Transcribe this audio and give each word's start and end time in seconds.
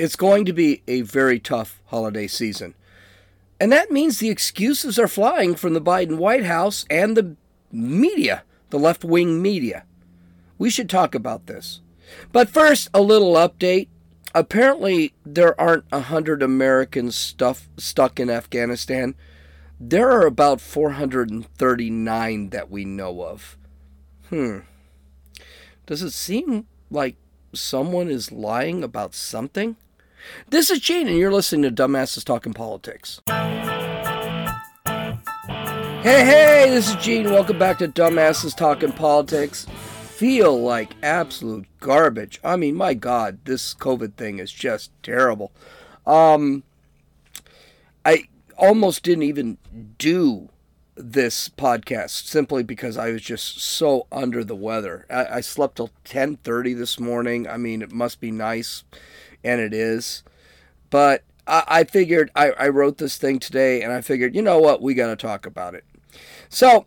It's 0.00 0.16
going 0.16 0.46
to 0.46 0.54
be 0.54 0.82
a 0.88 1.02
very 1.02 1.38
tough 1.38 1.82
holiday 1.88 2.26
season. 2.26 2.72
And 3.60 3.70
that 3.70 3.90
means 3.90 4.18
the 4.18 4.30
excuses 4.30 4.98
are 4.98 5.06
flying 5.06 5.54
from 5.54 5.74
the 5.74 5.80
Biden 5.80 6.16
White 6.16 6.46
House 6.46 6.86
and 6.88 7.14
the 7.14 7.36
media, 7.70 8.44
the 8.70 8.78
left 8.78 9.04
wing 9.04 9.42
media. 9.42 9.84
We 10.56 10.70
should 10.70 10.88
talk 10.88 11.14
about 11.14 11.48
this. 11.48 11.82
But 12.32 12.48
first, 12.48 12.88
a 12.94 13.02
little 13.02 13.34
update. 13.34 13.88
Apparently, 14.34 15.12
there 15.26 15.60
aren't 15.60 15.84
a 15.92 16.00
hundred 16.00 16.42
Americans 16.42 17.14
stuff, 17.14 17.68
stuck 17.76 18.18
in 18.18 18.30
Afghanistan. 18.30 19.14
There 19.78 20.10
are 20.10 20.24
about 20.24 20.62
439 20.62 22.48
that 22.48 22.70
we 22.70 22.86
know 22.86 23.22
of. 23.22 23.58
Hmm. 24.30 24.60
Does 25.84 26.00
it 26.00 26.12
seem 26.12 26.68
like 26.90 27.16
someone 27.52 28.08
is 28.08 28.32
lying 28.32 28.82
about 28.82 29.14
something? 29.14 29.76
This 30.48 30.70
is 30.70 30.80
Gene, 30.80 31.08
and 31.08 31.16
you're 31.16 31.32
listening 31.32 31.62
to 31.62 31.82
Dumbasses 31.82 32.24
Talking 32.24 32.52
Politics. 32.52 33.20
Hey, 36.02 36.24
hey, 36.24 36.66
this 36.70 36.88
is 36.88 36.96
Gene. 36.96 37.30
Welcome 37.30 37.58
back 37.58 37.78
to 37.78 37.88
Dumbasses 37.88 38.56
Talking 38.56 38.92
Politics. 38.92 39.66
Feel 39.66 40.60
like 40.60 40.94
absolute 41.02 41.66
garbage. 41.78 42.40
I 42.44 42.56
mean, 42.56 42.74
my 42.74 42.94
God, 42.94 43.38
this 43.44 43.74
COVID 43.74 44.14
thing 44.14 44.38
is 44.38 44.52
just 44.52 44.90
terrible. 45.02 45.52
Um, 46.06 46.62
I 48.04 48.24
almost 48.56 49.02
didn't 49.02 49.24
even 49.24 49.58
do 49.98 50.48
this 50.94 51.48
podcast 51.48 52.26
simply 52.26 52.62
because 52.62 52.98
I 52.98 53.10
was 53.10 53.22
just 53.22 53.60
so 53.60 54.06
under 54.12 54.44
the 54.44 54.56
weather. 54.56 55.06
I, 55.08 55.36
I 55.36 55.40
slept 55.40 55.76
till 55.76 55.90
ten 56.04 56.36
thirty 56.36 56.74
this 56.74 57.00
morning. 57.00 57.48
I 57.48 57.56
mean, 57.56 57.80
it 57.80 57.92
must 57.92 58.20
be 58.20 58.30
nice, 58.30 58.84
and 59.44 59.60
it 59.60 59.72
is. 59.72 60.22
But 60.90 61.24
I, 61.46 61.64
I 61.66 61.84
figured 61.84 62.30
I, 62.34 62.50
I 62.52 62.68
wrote 62.68 62.98
this 62.98 63.16
thing 63.16 63.38
today, 63.38 63.82
and 63.82 63.92
I 63.92 64.00
figured, 64.00 64.34
you 64.34 64.42
know 64.42 64.58
what, 64.58 64.82
we 64.82 64.94
got 64.94 65.08
to 65.08 65.16
talk 65.16 65.46
about 65.46 65.74
it. 65.74 65.84
So, 66.48 66.86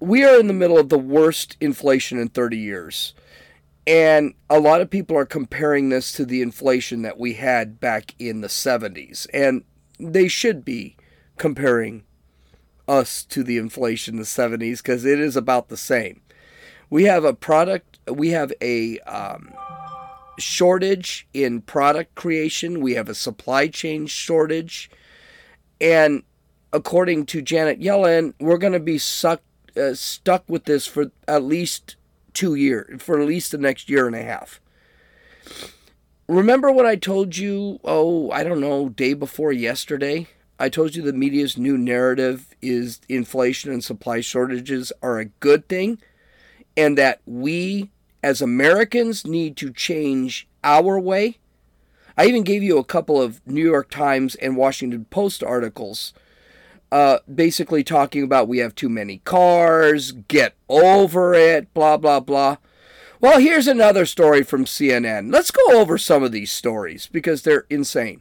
we 0.00 0.24
are 0.24 0.38
in 0.38 0.48
the 0.48 0.52
middle 0.52 0.78
of 0.78 0.88
the 0.88 0.98
worst 0.98 1.56
inflation 1.60 2.18
in 2.18 2.28
30 2.28 2.58
years. 2.58 3.14
And 3.86 4.34
a 4.48 4.60
lot 4.60 4.80
of 4.80 4.90
people 4.90 5.16
are 5.16 5.24
comparing 5.24 5.88
this 5.88 6.12
to 6.12 6.24
the 6.24 6.42
inflation 6.42 7.02
that 7.02 7.18
we 7.18 7.34
had 7.34 7.80
back 7.80 8.14
in 8.18 8.40
the 8.40 8.48
70s. 8.48 9.26
And 9.32 9.64
they 9.98 10.28
should 10.28 10.64
be 10.64 10.96
comparing 11.36 12.04
us 12.88 13.24
to 13.24 13.42
the 13.42 13.58
inflation 13.58 14.14
in 14.14 14.20
the 14.20 14.26
70s 14.26 14.78
because 14.78 15.04
it 15.04 15.20
is 15.20 15.36
about 15.36 15.68
the 15.68 15.76
same. 15.76 16.20
We 16.90 17.04
have 17.04 17.24
a 17.24 17.32
product, 17.32 17.98
we 18.08 18.30
have 18.30 18.52
a 18.60 18.98
um, 19.00 19.52
shortage 20.38 21.26
in 21.32 21.60
product 21.60 22.14
creation, 22.14 22.80
we 22.80 22.94
have 22.94 23.08
a 23.08 23.14
supply 23.14 23.68
chain 23.68 24.06
shortage. 24.06 24.90
And 25.80 26.22
according 26.72 27.26
to 27.26 27.42
Janet 27.42 27.80
Yellen, 27.80 28.34
we're 28.40 28.58
going 28.58 28.72
to 28.72 28.80
be 28.80 28.98
sucked, 28.98 29.44
uh, 29.76 29.94
stuck 29.94 30.44
with 30.48 30.64
this 30.64 30.86
for 30.86 31.10
at 31.28 31.42
least 31.42 31.96
two 32.32 32.54
years, 32.54 33.02
for 33.02 33.20
at 33.20 33.26
least 33.26 33.52
the 33.52 33.58
next 33.58 33.88
year 33.88 34.06
and 34.06 34.16
a 34.16 34.22
half. 34.22 34.60
Remember 36.28 36.70
what 36.70 36.86
I 36.86 36.96
told 36.96 37.36
you, 37.36 37.78
oh, 37.84 38.30
I 38.30 38.44
don't 38.44 38.60
know, 38.60 38.88
day 38.88 39.12
before 39.12 39.52
yesterday? 39.52 40.28
I 40.58 40.68
told 40.68 40.94
you 40.94 41.02
the 41.02 41.12
media's 41.12 41.58
new 41.58 41.76
narrative 41.76 42.54
is 42.62 43.00
inflation 43.08 43.72
and 43.72 43.82
supply 43.82 44.20
shortages 44.20 44.92
are 45.02 45.18
a 45.18 45.24
good 45.24 45.68
thing, 45.68 45.98
and 46.76 46.96
that 46.96 47.20
we 47.26 47.90
as 48.22 48.40
Americans 48.40 49.26
need 49.26 49.56
to 49.58 49.72
change 49.72 50.48
our 50.62 50.98
way. 50.98 51.38
I 52.16 52.26
even 52.26 52.42
gave 52.42 52.62
you 52.62 52.78
a 52.78 52.84
couple 52.84 53.20
of 53.20 53.40
New 53.46 53.64
York 53.64 53.90
Times 53.90 54.34
and 54.36 54.56
Washington 54.56 55.06
Post 55.06 55.42
articles 55.42 56.12
uh, 56.92 57.20
basically 57.34 57.82
talking 57.82 58.22
about 58.22 58.46
we 58.46 58.58
have 58.58 58.74
too 58.74 58.90
many 58.90 59.16
cars, 59.24 60.12
get 60.12 60.54
over 60.68 61.32
it, 61.32 61.72
blah, 61.72 61.96
blah, 61.96 62.20
blah. 62.20 62.58
Well, 63.18 63.40
here's 63.40 63.66
another 63.66 64.04
story 64.04 64.42
from 64.42 64.66
CNN. 64.66 65.32
Let's 65.32 65.50
go 65.50 65.80
over 65.80 65.96
some 65.96 66.22
of 66.22 66.32
these 66.32 66.52
stories 66.52 67.08
because 67.10 67.42
they're 67.42 67.64
insane. 67.70 68.20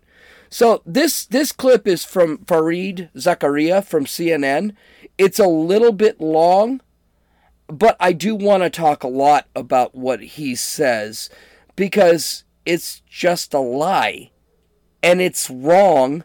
So 0.50 0.82
this 0.86 1.26
this 1.26 1.52
clip 1.52 1.86
is 1.86 2.06
from 2.06 2.40
Fareed 2.40 3.10
Zakaria 3.14 3.84
from 3.84 4.06
CNN. 4.06 4.74
It's 5.18 5.40
a 5.40 5.48
little 5.48 5.92
bit 5.92 6.22
long, 6.22 6.80
but 7.72 7.96
I 8.00 8.14
do 8.14 8.36
want 8.36 8.64
to 8.64 8.70
talk 8.70 9.04
a 9.04 9.08
lot 9.08 9.48
about 9.56 9.96
what 9.96 10.22
he 10.22 10.56
says 10.56 11.30
because 11.76 12.44
it's 12.66 13.02
just 13.08 13.54
a 13.54 13.60
lie 13.60 14.32
and 15.02 15.22
it's 15.22 15.50
wrong 15.50 16.24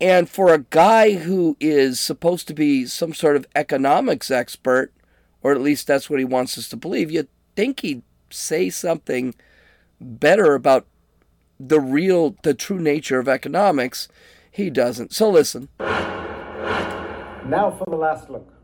and 0.00 0.28
for 0.28 0.54
a 0.54 0.58
guy 0.58 1.14
who 1.14 1.56
is 1.58 1.98
supposed 1.98 2.46
to 2.48 2.54
be 2.54 2.86
some 2.86 3.12
sort 3.12 3.34
of 3.34 3.46
economics 3.56 4.30
expert, 4.30 4.92
or 5.42 5.52
at 5.52 5.60
least 5.60 5.88
that's 5.88 6.08
what 6.08 6.20
he 6.20 6.24
wants 6.24 6.56
us 6.56 6.68
to 6.68 6.76
believe, 6.76 7.10
you'd 7.10 7.28
think 7.56 7.80
he'd 7.80 8.02
say 8.30 8.70
something 8.70 9.34
better 10.00 10.54
about 10.54 10.86
the 11.58 11.80
real, 11.80 12.36
the 12.44 12.54
true 12.54 12.78
nature 12.78 13.18
of 13.18 13.28
economics. 13.28 14.06
He 14.50 14.70
doesn't. 14.70 15.12
So 15.12 15.28
listen. 15.28 15.68
Now 15.80 17.74
for 17.76 17.86
the 17.88 17.96
last 17.96 18.30
look. 18.30 18.57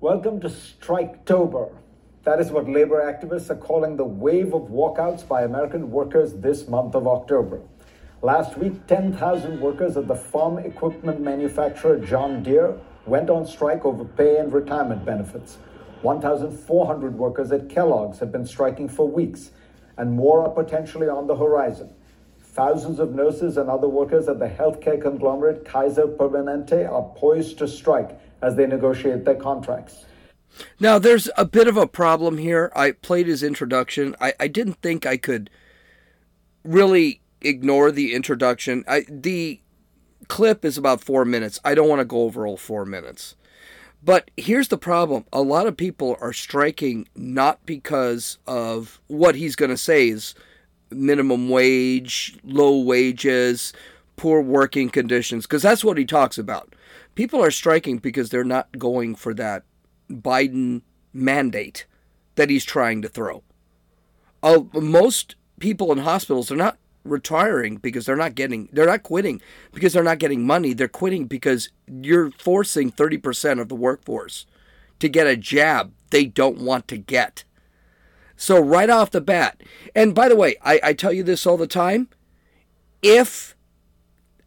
Welcome 0.00 0.40
to 0.42 0.48
Striketober. 0.48 1.72
That 2.22 2.38
is 2.38 2.52
what 2.52 2.68
labor 2.68 3.02
activists 3.02 3.50
are 3.50 3.56
calling 3.56 3.96
the 3.96 4.04
wave 4.04 4.54
of 4.54 4.68
walkouts 4.68 5.26
by 5.26 5.42
American 5.42 5.90
workers 5.90 6.34
this 6.34 6.68
month 6.68 6.94
of 6.94 7.08
October. 7.08 7.60
Last 8.22 8.56
week, 8.56 8.86
10,000 8.86 9.60
workers 9.60 9.96
at 9.96 10.06
the 10.06 10.14
farm 10.14 10.58
equipment 10.58 11.20
manufacturer 11.20 11.98
John 11.98 12.44
Deere 12.44 12.78
went 13.06 13.28
on 13.28 13.44
strike 13.44 13.84
over 13.84 14.04
pay 14.04 14.36
and 14.36 14.52
retirement 14.52 15.04
benefits. 15.04 15.58
1,400 16.02 17.18
workers 17.18 17.50
at 17.50 17.68
Kellogg's 17.68 18.20
have 18.20 18.30
been 18.30 18.46
striking 18.46 18.88
for 18.88 19.08
weeks, 19.08 19.50
and 19.96 20.12
more 20.12 20.44
are 20.44 20.54
potentially 20.54 21.08
on 21.08 21.26
the 21.26 21.34
horizon. 21.34 21.92
Thousands 22.58 22.98
of 22.98 23.14
nurses 23.14 23.56
and 23.56 23.70
other 23.70 23.86
workers 23.86 24.26
at 24.26 24.40
the 24.40 24.48
healthcare 24.48 25.00
conglomerate 25.00 25.64
Kaiser 25.64 26.08
Permanente 26.08 26.90
are 26.90 27.08
poised 27.14 27.56
to 27.58 27.68
strike 27.68 28.18
as 28.42 28.56
they 28.56 28.66
negotiate 28.66 29.24
their 29.24 29.36
contracts. 29.36 30.06
Now, 30.80 30.98
there's 30.98 31.30
a 31.36 31.44
bit 31.44 31.68
of 31.68 31.76
a 31.76 31.86
problem 31.86 32.36
here. 32.36 32.72
I 32.74 32.90
played 32.90 33.28
his 33.28 33.44
introduction. 33.44 34.16
I, 34.20 34.32
I 34.40 34.48
didn't 34.48 34.82
think 34.82 35.06
I 35.06 35.16
could 35.16 35.50
really 36.64 37.20
ignore 37.42 37.92
the 37.92 38.12
introduction. 38.12 38.82
I, 38.88 39.04
the 39.08 39.60
clip 40.26 40.64
is 40.64 40.76
about 40.76 41.00
four 41.00 41.24
minutes. 41.24 41.60
I 41.64 41.76
don't 41.76 41.88
want 41.88 42.00
to 42.00 42.04
go 42.04 42.22
over 42.22 42.44
all 42.44 42.56
four 42.56 42.84
minutes. 42.84 43.36
But 44.02 44.32
here's 44.36 44.66
the 44.66 44.78
problem 44.78 45.26
a 45.32 45.42
lot 45.42 45.68
of 45.68 45.76
people 45.76 46.16
are 46.20 46.32
striking 46.32 47.06
not 47.14 47.64
because 47.66 48.38
of 48.48 49.00
what 49.06 49.36
he's 49.36 49.54
going 49.54 49.70
to 49.70 49.76
say 49.76 50.08
is 50.08 50.34
minimum 50.90 51.48
wage, 51.48 52.38
low 52.44 52.78
wages, 52.78 53.72
poor 54.16 54.40
working 54.40 54.90
conditions, 54.90 55.46
because 55.46 55.62
that's 55.62 55.84
what 55.84 55.98
he 55.98 56.04
talks 56.04 56.38
about. 56.38 56.74
People 57.14 57.42
are 57.42 57.50
striking 57.50 57.98
because 57.98 58.30
they're 58.30 58.44
not 58.44 58.78
going 58.78 59.14
for 59.14 59.34
that 59.34 59.64
Biden 60.10 60.82
mandate 61.12 61.86
that 62.36 62.50
he's 62.50 62.64
trying 62.64 63.02
to 63.02 63.08
throw. 63.08 63.42
Uh, 64.42 64.60
most 64.74 65.34
people 65.58 65.90
in 65.92 65.98
hospitals 65.98 66.50
are 66.50 66.56
not 66.56 66.78
retiring 67.04 67.76
because 67.76 68.06
they're 68.06 68.16
not 68.16 68.34
getting 68.34 68.68
they're 68.72 68.86
not 68.86 69.02
quitting 69.02 69.40
because 69.72 69.92
they're 69.92 70.02
not 70.02 70.18
getting 70.18 70.46
money 70.46 70.74
they're 70.74 70.88
quitting 70.88 71.26
because 71.26 71.70
you're 71.86 72.30
forcing 72.32 72.92
30% 72.92 73.60
of 73.60 73.68
the 73.68 73.74
workforce 73.74 74.46
to 74.98 75.08
get 75.08 75.26
a 75.26 75.36
jab 75.36 75.92
they 76.10 76.26
don't 76.26 76.58
want 76.58 76.86
to 76.88 76.98
get 76.98 77.44
so 78.38 78.58
right 78.58 78.88
off 78.88 79.10
the 79.10 79.20
bat 79.20 79.62
and 79.94 80.14
by 80.14 80.28
the 80.28 80.36
way 80.36 80.56
I, 80.62 80.80
I 80.82 80.92
tell 80.94 81.12
you 81.12 81.22
this 81.22 81.46
all 81.46 81.56
the 81.58 81.66
time 81.66 82.08
if 83.02 83.54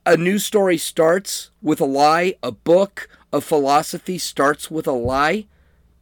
a 0.05 0.17
news 0.17 0.45
story 0.45 0.77
starts 0.77 1.51
with 1.61 1.79
a 1.79 1.85
lie 1.85 2.35
a 2.41 2.51
book 2.51 3.07
a 3.31 3.41
philosophy 3.41 4.17
starts 4.17 4.71
with 4.71 4.87
a 4.87 4.91
lie 4.91 5.45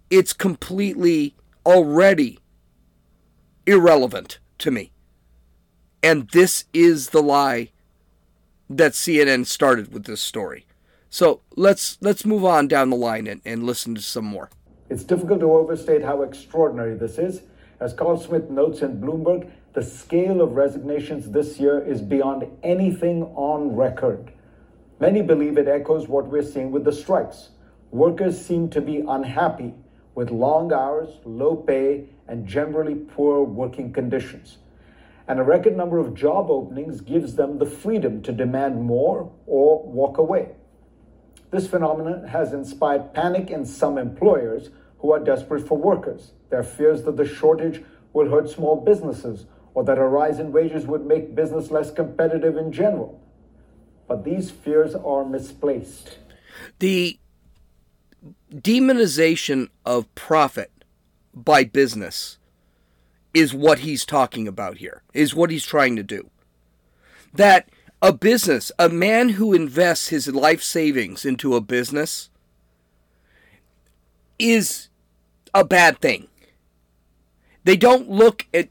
it's 0.10 0.32
completely 0.32 1.36
already 1.66 2.40
irrelevant 3.66 4.40
to 4.60 4.72
me 4.72 4.92
and 6.02 6.30
this 6.30 6.66
is 6.74 7.10
the 7.10 7.22
lie 7.22 7.72
that 8.70 8.94
CNN 8.94 9.46
started 9.46 9.92
with 9.92 10.06
this 10.06 10.22
story. 10.22 10.66
So 11.10 11.42
let's 11.56 11.98
let's 12.02 12.24
move 12.26 12.46
on 12.46 12.68
down 12.68 12.92
the 12.92 12.96
line 12.96 13.26
and, 13.26 13.42
and 13.44 13.64
listen 13.64 13.96
to 13.96 14.02
some 14.02 14.26
more. 14.26 14.50
It's 14.90 15.04
difficult 15.04 15.40
to 15.40 15.52
overstate 15.52 16.04
how 16.04 16.22
extraordinary 16.22 16.96
this 16.96 17.18
is. 17.18 17.42
As 17.80 17.94
Karl 17.94 18.20
Smith 18.20 18.50
notes 18.50 18.82
in 18.82 19.00
Bloomberg, 19.00 19.50
the 19.74 19.84
scale 19.84 20.42
of 20.42 20.54
resignations 20.54 21.32
this 21.32 21.60
year 21.60 21.80
is 21.80 22.02
beyond 22.02 22.46
anything 22.62 23.24
on 23.36 23.76
record. 23.76 24.34
Many 25.00 25.22
believe 25.22 25.58
it 25.58 25.68
echoes 25.68 26.10
what 26.10 26.28
we're 26.28 26.44
seeing 26.44 26.72
with 26.72 26.84
the 26.84 26.92
strikes. 26.92 27.52
Workers 27.92 28.44
seem 28.44 28.70
to 28.72 28.82
be 28.82 29.00
unhappy 29.08 29.74
with 30.14 30.30
long 30.30 30.74
hours, 30.74 31.10
low 31.24 31.56
pay, 31.56 32.10
and 32.28 32.46
generally 32.46 32.96
poor 32.96 33.44
working 33.44 33.94
conditions. 33.94 34.58
and 35.30 35.40
a 35.40 35.44
record 35.44 35.78
number 35.78 36.00
of 36.00 36.16
job 36.16 36.50
openings 36.50 37.02
gives 37.02 37.36
them 37.36 37.60
the 37.60 37.66
freedom 37.66 38.20
to 38.24 38.32
demand 38.32 38.82
more 38.82 39.32
or 39.46 39.84
walk 39.84 40.18
away. 40.18 40.50
This 41.52 41.68
phenomenon 41.68 42.28
has 42.28 42.52
inspired 42.52 43.14
panic 43.14 43.52
in 43.52 43.64
some 43.64 44.00
employers 44.00 44.72
who 45.00 45.12
are 45.12 45.20
desperate 45.20 45.68
for 45.68 45.78
workers. 45.78 46.32
Their 46.50 46.64
fears 46.64 47.04
that 47.04 47.18
the 47.18 47.26
shortage 47.26 47.84
will 48.14 48.30
hurt 48.30 48.50
small 48.50 48.76
businesses 48.76 49.46
or 49.74 49.84
that 49.84 49.98
a 49.98 50.04
rise 50.04 50.40
in 50.40 50.52
wages 50.52 50.86
would 50.86 51.06
make 51.06 51.36
business 51.36 51.72
less 51.72 51.92
competitive 51.92 52.58
in 52.58 52.72
general. 52.72 53.22
But 54.08 54.24
these 54.24 54.50
fears 54.50 54.96
are 54.96 55.24
misplaced. 55.24 56.18
The 56.80 57.20
demonization 58.54 59.70
of 59.86 60.14
profit 60.16 60.72
by 61.34 61.64
business 61.64 62.38
is 63.34 63.54
what 63.54 63.80
he's 63.80 64.06
talking 64.06 64.48
about 64.48 64.78
here, 64.78 65.04
is 65.14 65.36
what 65.36 65.52
he's 65.52 65.66
trying 65.66 65.96
to 65.96 66.04
do. 66.04 66.30
That 67.34 67.70
a 68.02 68.12
business, 68.12 68.72
a 68.80 68.90
man 68.90 69.30
who 69.30 69.54
invests 69.54 70.08
his 70.08 70.28
life 70.28 70.64
savings 70.64 71.26
into 71.26 71.56
a 71.56 71.62
business, 71.62 72.30
is 74.40 74.89
a 75.54 75.64
bad 75.64 76.00
thing. 76.00 76.28
They 77.64 77.78
don't 77.78 78.10
look 78.10 78.48
at 78.54 78.70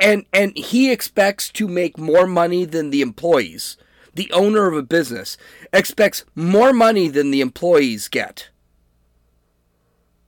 and 0.00 0.24
and 0.32 0.56
he 0.56 0.90
expects 0.90 1.50
to 1.50 1.68
make 1.68 1.98
more 1.98 2.26
money 2.26 2.64
than 2.64 2.90
the 2.90 3.02
employees. 3.02 3.76
The 4.14 4.30
owner 4.32 4.66
of 4.66 4.76
a 4.76 4.82
business 4.82 5.36
expects 5.72 6.24
more 6.34 6.72
money 6.72 7.08
than 7.08 7.30
the 7.30 7.40
employees 7.40 8.08
get. 8.08 8.48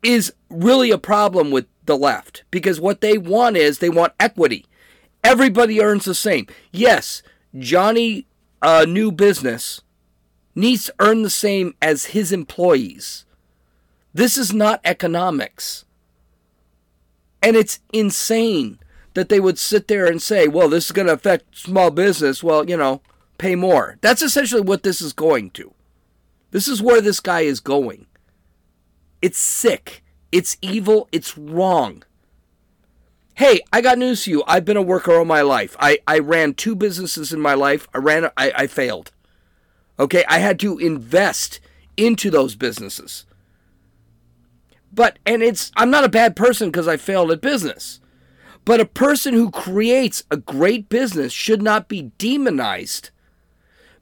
Is 0.02 0.32
really 0.48 0.90
a 0.90 0.98
problem 0.98 1.50
with 1.50 1.66
the 1.86 1.96
left 1.96 2.44
because 2.50 2.80
what 2.80 3.00
they 3.00 3.18
want 3.18 3.56
is 3.56 3.78
they 3.78 3.90
want 3.90 4.14
equity. 4.18 4.66
Everybody 5.22 5.80
earns 5.80 6.04
the 6.04 6.14
same. 6.14 6.46
Yes, 6.72 7.22
Johnny, 7.58 8.26
a 8.62 8.86
new 8.86 9.12
business, 9.12 9.82
needs 10.54 10.86
to 10.86 10.94
earn 11.00 11.22
the 11.22 11.30
same 11.30 11.74
as 11.82 12.06
his 12.06 12.32
employees. 12.32 13.26
This 14.12 14.36
is 14.36 14.52
not 14.52 14.80
economics. 14.84 15.84
And 17.42 17.56
it's 17.56 17.80
insane 17.92 18.78
that 19.14 19.28
they 19.28 19.40
would 19.40 19.58
sit 19.58 19.88
there 19.88 20.06
and 20.06 20.20
say, 20.20 20.46
well, 20.48 20.68
this 20.68 20.86
is 20.86 20.92
going 20.92 21.06
to 21.06 21.14
affect 21.14 21.56
small 21.56 21.90
business. 21.90 22.42
Well, 22.42 22.68
you 22.68 22.76
know, 22.76 23.02
pay 23.38 23.54
more. 23.54 23.96
That's 24.00 24.22
essentially 24.22 24.60
what 24.60 24.82
this 24.82 25.00
is 25.00 25.12
going 25.12 25.50
to. 25.52 25.72
This 26.50 26.68
is 26.68 26.82
where 26.82 27.00
this 27.00 27.20
guy 27.20 27.40
is 27.40 27.60
going. 27.60 28.06
It's 29.22 29.38
sick. 29.38 30.02
It's 30.32 30.56
evil. 30.60 31.08
It's 31.12 31.36
wrong. 31.36 32.02
Hey, 33.34 33.60
I 33.72 33.80
got 33.80 33.98
news 33.98 34.24
for 34.24 34.30
you. 34.30 34.44
I've 34.46 34.64
been 34.64 34.76
a 34.76 34.82
worker 34.82 35.14
all 35.14 35.24
my 35.24 35.40
life. 35.42 35.76
I, 35.80 35.98
I 36.06 36.18
ran 36.18 36.54
two 36.54 36.74
businesses 36.74 37.32
in 37.32 37.40
my 37.40 37.54
life. 37.54 37.88
I 37.94 37.98
ran 37.98 38.26
I, 38.36 38.52
I 38.54 38.66
failed. 38.66 39.12
Okay, 39.98 40.24
I 40.28 40.38
had 40.38 40.58
to 40.60 40.78
invest 40.78 41.60
into 41.96 42.30
those 42.30 42.54
businesses. 42.54 43.24
But 44.92 45.18
and 45.24 45.42
it's 45.42 45.70
I'm 45.76 45.90
not 45.90 46.04
a 46.04 46.08
bad 46.08 46.36
person 46.36 46.70
because 46.70 46.88
I 46.88 46.96
failed 46.96 47.30
at 47.30 47.40
business. 47.40 48.00
But 48.64 48.80
a 48.80 48.86
person 48.86 49.34
who 49.34 49.50
creates 49.50 50.22
a 50.30 50.36
great 50.36 50.88
business 50.88 51.32
should 51.32 51.62
not 51.62 51.88
be 51.88 52.12
demonized 52.18 53.10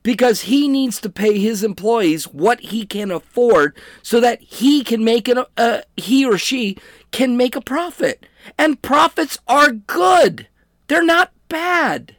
because 0.02 0.42
he 0.42 0.68
needs 0.68 1.00
to 1.00 1.10
pay 1.10 1.38
his 1.38 1.62
employees 1.62 2.28
what 2.28 2.60
he 2.60 2.86
can 2.86 3.10
afford 3.10 3.76
so 4.02 4.20
that 4.20 4.40
he 4.40 4.82
can 4.82 5.04
make 5.04 5.28
an 5.28 5.44
uh, 5.56 5.80
he 5.96 6.24
or 6.24 6.38
she 6.38 6.76
can 7.10 7.36
make 7.36 7.54
a 7.54 7.60
profit. 7.60 8.26
And 8.56 8.80
profits 8.82 9.38
are 9.46 9.70
good. 9.70 10.48
They're 10.86 11.04
not 11.04 11.32
bad. 11.48 12.16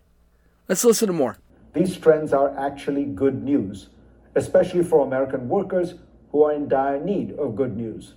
Let's 0.68 0.86
listen 0.86 1.08
to 1.08 1.14
more. 1.14 1.38
These 1.74 1.98
trends 1.98 2.34
are 2.34 2.58
actually 2.58 3.06
good 3.06 3.44
news, 3.44 3.90
especially 4.36 4.84
for 4.84 5.06
American 5.06 5.50
workers 5.50 5.96
who 6.32 6.44
are 6.44 6.54
in 6.54 6.68
dire 6.68 7.04
need 7.04 7.32
of 7.40 7.56
good 7.56 7.76
news. 7.76 8.14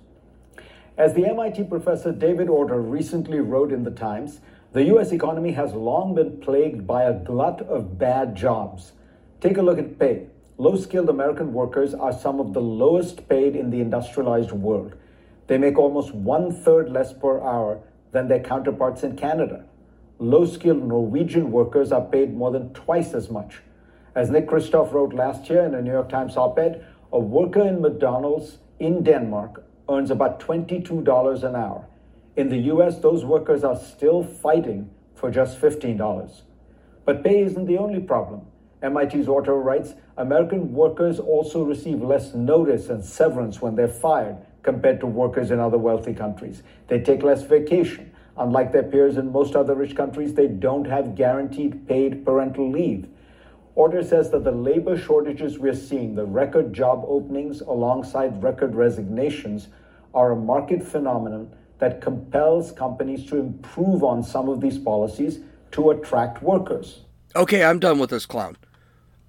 As 0.99 1.15
the 1.15 1.25
MIT 1.27 1.65
professor 1.65 2.12
David 2.12 2.50
Autor 2.50 2.79
recently 2.79 3.41
wrote 3.41 3.73
in 3.73 3.83
The 3.83 3.91
Times, 3.91 4.41
the 4.75 4.85
US 4.94 5.11
economy 5.11 5.53
has 5.53 5.73
long 5.73 6.15
been 6.15 6.39
plagued 6.39 6.87
by 6.87 7.05
a 7.05 7.15
glut 7.15 7.62
of 7.62 7.99
bad 7.99 8.37
jobs. 8.37 8.93
Take 9.41 9.56
a 9.56 9.62
look 9.62 9.79
at 9.79 9.99
pay. 9.99 10.27
Low 10.59 10.77
skilled 10.77 11.09
American 11.09 11.55
workers 11.55 11.94
are 11.94 12.12
some 12.12 12.41
of 12.41 12.53
the 12.53 12.61
lowest 12.61 13.27
paid 13.27 13.56
in 13.56 13.71
the 13.71 13.81
industrialized 13.81 14.53
world. 14.53 14.94
They 15.47 15.56
make 15.56 15.79
almost 15.79 16.15
one 16.15 16.53
third 16.53 16.91
less 16.91 17.15
per 17.15 17.41
hour 17.41 17.81
than 18.11 18.29
their 18.29 18.41
counterparts 18.41 19.03
in 19.03 19.17
Canada. 19.17 19.65
Low 20.19 20.44
skilled 20.44 20.87
Norwegian 20.87 21.50
workers 21.50 21.91
are 21.91 22.05
paid 22.05 22.35
more 22.35 22.50
than 22.50 22.75
twice 22.75 23.15
as 23.15 23.31
much. 23.31 23.62
As 24.15 24.29
Nick 24.29 24.47
Kristof 24.47 24.93
wrote 24.93 25.15
last 25.15 25.49
year 25.49 25.65
in 25.65 25.75
a 25.75 25.81
New 25.81 25.91
York 25.91 26.11
Times 26.11 26.37
op 26.37 26.59
ed, 26.59 26.85
a 27.11 27.19
worker 27.19 27.67
in 27.67 27.81
McDonald's 27.81 28.59
in 28.79 29.03
Denmark 29.03 29.65
earns 29.88 30.11
about 30.11 30.40
$22 30.40 31.44
an 31.44 31.56
hour. 31.56 31.87
In 32.37 32.49
the 32.49 32.58
US, 32.73 32.99
those 32.99 33.25
workers 33.25 33.64
are 33.64 33.76
still 33.76 34.23
fighting 34.23 34.90
for 35.14 35.31
just 35.31 35.61
$15. 35.61 36.43
But 37.05 37.23
pay 37.23 37.43
isn't 37.43 37.67
the 37.67 37.79
only 37.79 38.00
problem. 38.00 38.46
MIT's 38.82 39.29
Autor 39.29 39.55
writes 39.55 39.94
American 40.17 40.73
workers 40.73 41.20
also 41.20 41.62
receive 41.62 42.02
less 42.02 42.34
notice 42.34 42.88
and 42.88 43.05
severance 43.05 43.62
when 43.62 43.76
they're 43.76 43.88
fired 43.88 44.37
compared 44.62 45.00
to 45.00 45.06
workers 45.06 45.50
in 45.50 45.61
other 45.61 45.79
wealthy 45.79 46.14
countries. 46.14 46.62
They 46.88 47.00
take 47.00 47.23
less 47.23 47.43
vacation. 47.43 48.12
Unlike 48.37 48.73
their 48.73 48.82
peers 48.82 49.19
in 49.19 49.31
most 49.31 49.55
other 49.55 49.75
rich 49.75 49.94
countries, 49.94 50.34
they 50.34 50.46
don't 50.46 50.87
have 50.87 51.14
guaranteed 51.14 51.87
paid 51.87 52.25
parental 52.25 52.70
leave. 52.70 53.08
Autor 53.74 54.02
says 54.02 54.30
that 54.30 54.44
the 54.44 54.52
labor 54.52 54.98
shortages 54.98 55.58
we're 55.58 55.74
seeing, 55.74 56.14
the 56.14 56.26
record 56.26 56.72
job 56.72 57.04
openings 57.06 57.62
alongside 57.62 58.42
record 58.42 58.74
resignations, 58.74 59.69
are 60.12 60.32
a 60.32 60.36
market 60.36 60.82
phenomenon 60.82 61.50
that 61.78 62.02
compels 62.02 62.70
companies 62.70 63.24
to 63.26 63.38
improve 63.38 64.04
on 64.04 64.22
some 64.22 64.48
of 64.48 64.60
these 64.60 64.78
policies 64.78 65.40
to 65.70 65.90
attract 65.90 66.42
workers. 66.42 67.00
Okay, 67.34 67.64
I'm 67.64 67.78
done 67.78 67.98
with 67.98 68.10
this 68.10 68.26
clown. 68.26 68.56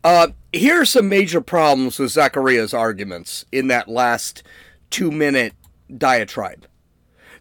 Uh, 0.04 0.28
here 0.52 0.82
are 0.82 0.86
some 0.86 1.08
major 1.08 1.40
problems 1.40 1.98
with 1.98 2.12
Zakaria's 2.12 2.74
arguments 2.74 3.46
in 3.54 3.70
that 3.70 3.88
last 3.88 4.44
two 4.90 5.10
minute 5.10 5.54
diatribe. 5.98 6.68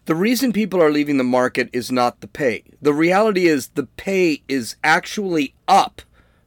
The 0.05 0.15
reason 0.15 0.53
people 0.53 0.81
are 0.81 0.91
leaving 0.91 1.17
the 1.17 1.23
market 1.25 1.69
is 1.73 1.91
not 1.91 2.21
the 2.21 2.27
pay. 2.27 2.63
The 2.81 2.93
reality 2.93 3.47
is 3.47 3.69
the 3.69 3.85
pay 3.85 4.41
is 4.47 4.77
actually 4.83 5.53
up 5.67 6.01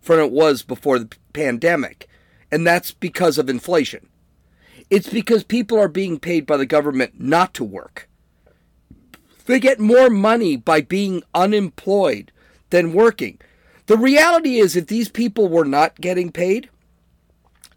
from 0.07 0.21
it 0.21 0.31
was 0.31 0.63
before 0.63 1.01
the 1.01 1.11
pandemic. 1.33 2.09
And 2.51 2.65
that's 2.65 2.93
because 2.93 3.39
of 3.39 3.51
inflation. 3.51 4.09
It's 4.89 5.09
because 5.09 5.43
people 5.43 5.79
are 5.81 5.89
being 5.89 6.21
paid 6.21 6.47
by 6.47 6.57
the 6.57 6.65
government 6.65 7.21
not 7.21 7.53
to 7.55 7.65
work. 7.65 8.09
They 9.47 9.59
get 9.59 9.81
more 9.81 10.09
money 10.09 10.57
by 10.57 10.81
being 10.81 11.25
unemployed 11.35 12.31
than 12.71 12.93
working. 12.93 13.41
The 13.87 13.97
reality 13.97 14.59
is, 14.59 14.77
if 14.77 14.87
these 14.87 15.09
people 15.09 15.49
were 15.49 15.65
not 15.65 16.01
getting 16.01 16.31
paid, 16.31 16.71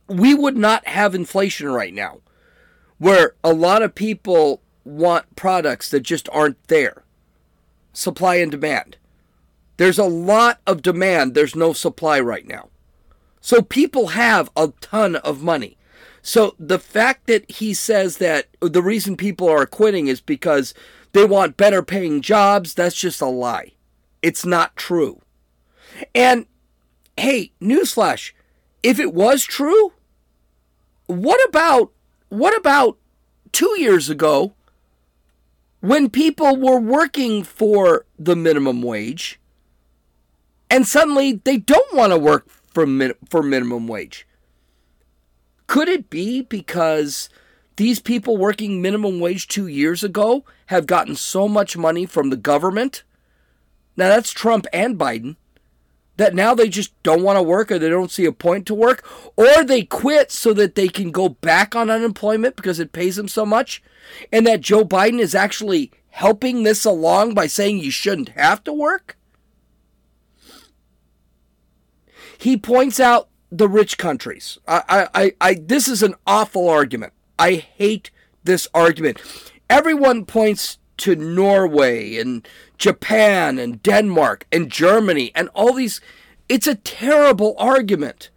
we 0.08 0.36
would 0.36 0.58
not 0.58 0.88
have 0.88 1.14
inflation 1.16 1.70
right 1.70 1.94
now, 1.94 2.20
where 3.00 3.34
a 3.44 3.54
lot 3.54 3.82
of 3.82 3.94
people 3.96 4.62
want 4.84 5.36
products 5.36 5.90
that 5.90 6.02
just 6.02 6.30
aren't 6.32 6.68
there. 6.68 7.04
Supply 7.94 8.36
and 8.36 8.52
demand. 8.52 8.98
There's 9.80 9.98
a 9.98 10.04
lot 10.04 10.60
of 10.68 10.82
demand, 10.82 11.36
there's 11.36 11.56
no 11.56 11.72
supply 11.72 12.20
right 12.20 12.46
now. 12.46 12.68
So 13.40 13.62
people 13.62 14.08
have 14.08 14.50
a 14.54 14.74
ton 14.82 15.16
of 15.16 15.42
money. 15.42 15.78
So 16.22 16.54
the 16.60 16.80
fact 16.80 17.28
that 17.28 17.50
he 17.50 17.74
says 17.74 18.18
that 18.18 18.48
the 18.60 18.84
reason 18.84 19.16
people 19.16 19.48
are 19.48 19.66
quitting 19.66 20.08
is 20.08 20.20
because 20.20 20.74
they 21.14 21.24
want 21.24 21.56
better 21.56 21.82
paying 21.82 22.20
jobs, 22.20 22.74
that's 22.74 22.98
just 22.98 23.22
a 23.22 23.28
lie. 23.28 23.72
It's 24.22 24.46
not 24.46 24.76
true. 24.76 25.22
And 26.14 26.46
hey, 27.16 27.54
newsflash, 27.62 28.34
if 28.84 29.00
it 29.00 29.14
was 29.14 29.46
true, 29.46 29.94
what 31.08 31.40
about 31.48 31.94
what 32.28 32.54
about 32.58 32.98
2 33.54 33.80
years 33.80 34.10
ago 34.10 34.56
when 35.80 36.10
people 36.10 36.58
were 36.58 36.82
working 36.82 37.46
for 37.46 38.06
the 38.20 38.36
minimum 38.36 38.82
wage 38.82 39.40
and 40.70 40.88
suddenly 40.88 41.34
they 41.44 41.58
don't 41.58 41.94
want 41.94 42.12
to 42.12 42.18
work 42.18 42.50
for 42.74 42.86
min- 42.86 43.16
for 43.30 43.42
minimum 43.42 43.88
wage. 43.88 44.28
Could 45.68 45.88
it 45.88 46.10
be 46.10 46.42
because 46.42 47.30
these 47.76 48.00
people 48.00 48.38
working 48.38 48.82
minimum 48.82 49.20
wage 49.20 49.48
2 49.48 49.68
years 49.68 50.04
ago 50.04 50.44
have 50.68 50.88
gotten 50.88 51.16
so 51.16 51.48
much 51.48 51.78
money 51.78 52.06
from 52.06 52.30
the 52.30 52.38
government? 52.38 53.04
Now 53.96 54.10
that's 54.10 54.32
Trump 54.32 54.66
and 54.74 54.98
Biden 54.98 55.36
that 56.20 56.36
now 56.36 56.54
they 56.54 56.68
just 56.68 57.02
don't 57.02 57.24
want 57.24 57.38
to 57.38 57.42
work 57.42 57.72
or 57.72 57.80
they 57.80 57.88
don't 57.88 58.12
see 58.12 58.26
a 58.26 58.32
point 58.32 58.66
to 58.68 58.76
work 58.76 59.08
or 59.38 59.64
they 59.64 59.84
quit 59.84 60.32
so 60.32 60.54
that 60.54 60.76
they 60.76 60.90
can 60.90 61.12
go 61.12 61.30
back 61.30 61.76
on 61.76 61.90
unemployment 61.90 62.58
because 62.58 62.78
it 62.78 62.92
pays 62.92 63.16
them 63.16 63.30
so 63.30 63.46
much 63.46 63.82
and 64.32 64.46
that 64.46 64.60
Joe 64.60 64.84
Biden 64.84 65.20
is 65.20 65.34
actually 65.34 65.92
helping 66.10 66.64
this 66.64 66.84
along 66.84 67.36
by 67.36 67.48
saying 67.48 67.78
you 67.78 67.90
shouldn't 67.90 68.30
have 68.30 68.64
to 68.66 68.74
work? 68.74 69.18
He 72.40 72.56
points 72.56 73.02
out 73.02 73.28
the 73.52 73.68
rich 73.68 73.98
countries. 73.98 74.58
I, 74.66 75.10
I, 75.14 75.34
I, 75.42 75.54
this 75.56 75.90
is 75.90 76.02
an 76.02 76.16
awful 76.26 76.70
argument. 76.70 77.12
I 77.38 77.56
hate 77.56 78.12
this 78.46 78.66
argument. 78.74 79.20
Everyone 79.70 80.26
points 80.26 80.78
to 80.98 81.16
Norway 81.16 82.16
and 82.16 82.48
Japan 82.78 83.60
and 83.60 83.84
Denmark 83.84 84.46
and 84.54 84.72
Germany 84.72 85.34
and 85.36 85.50
all 85.54 85.74
these. 85.74 86.00
It's 86.48 86.66
a 86.66 86.76
terrible 86.76 87.56
argument. 87.58 88.30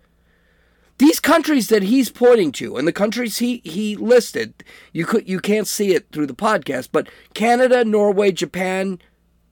These 0.99 1.21
countries 1.21 1.69
that 1.69 1.85
he's 1.85 2.11
pointing 2.11 2.51
to 2.53 2.77
and 2.77 2.87
the 2.89 2.93
countries 2.93 3.39
he, 3.39 3.63
he 3.65 3.95
listed, 3.95 4.65
you 4.93 5.07
could 5.07 5.29
you 5.29 5.39
can't 5.39 5.69
see 5.69 5.95
it 5.95 6.09
through 6.11 6.27
the 6.27 6.35
podcast, 6.35 6.89
but 6.91 7.09
Canada, 7.35 7.85
Norway, 7.85 8.33
Japan, 8.33 9.01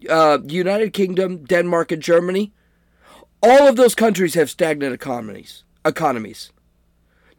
uh, 0.09 0.39
United 0.47 0.93
Kingdom, 0.93 1.45
Denmark, 1.45 1.93
and 1.93 2.03
Germany, 2.03 2.53
all 3.43 3.67
of 3.67 3.77
those 3.77 3.95
countries 3.95 4.35
have 4.35 4.51
stagnant 4.51 4.95
economies. 4.95 5.65
Economies. 5.85 6.53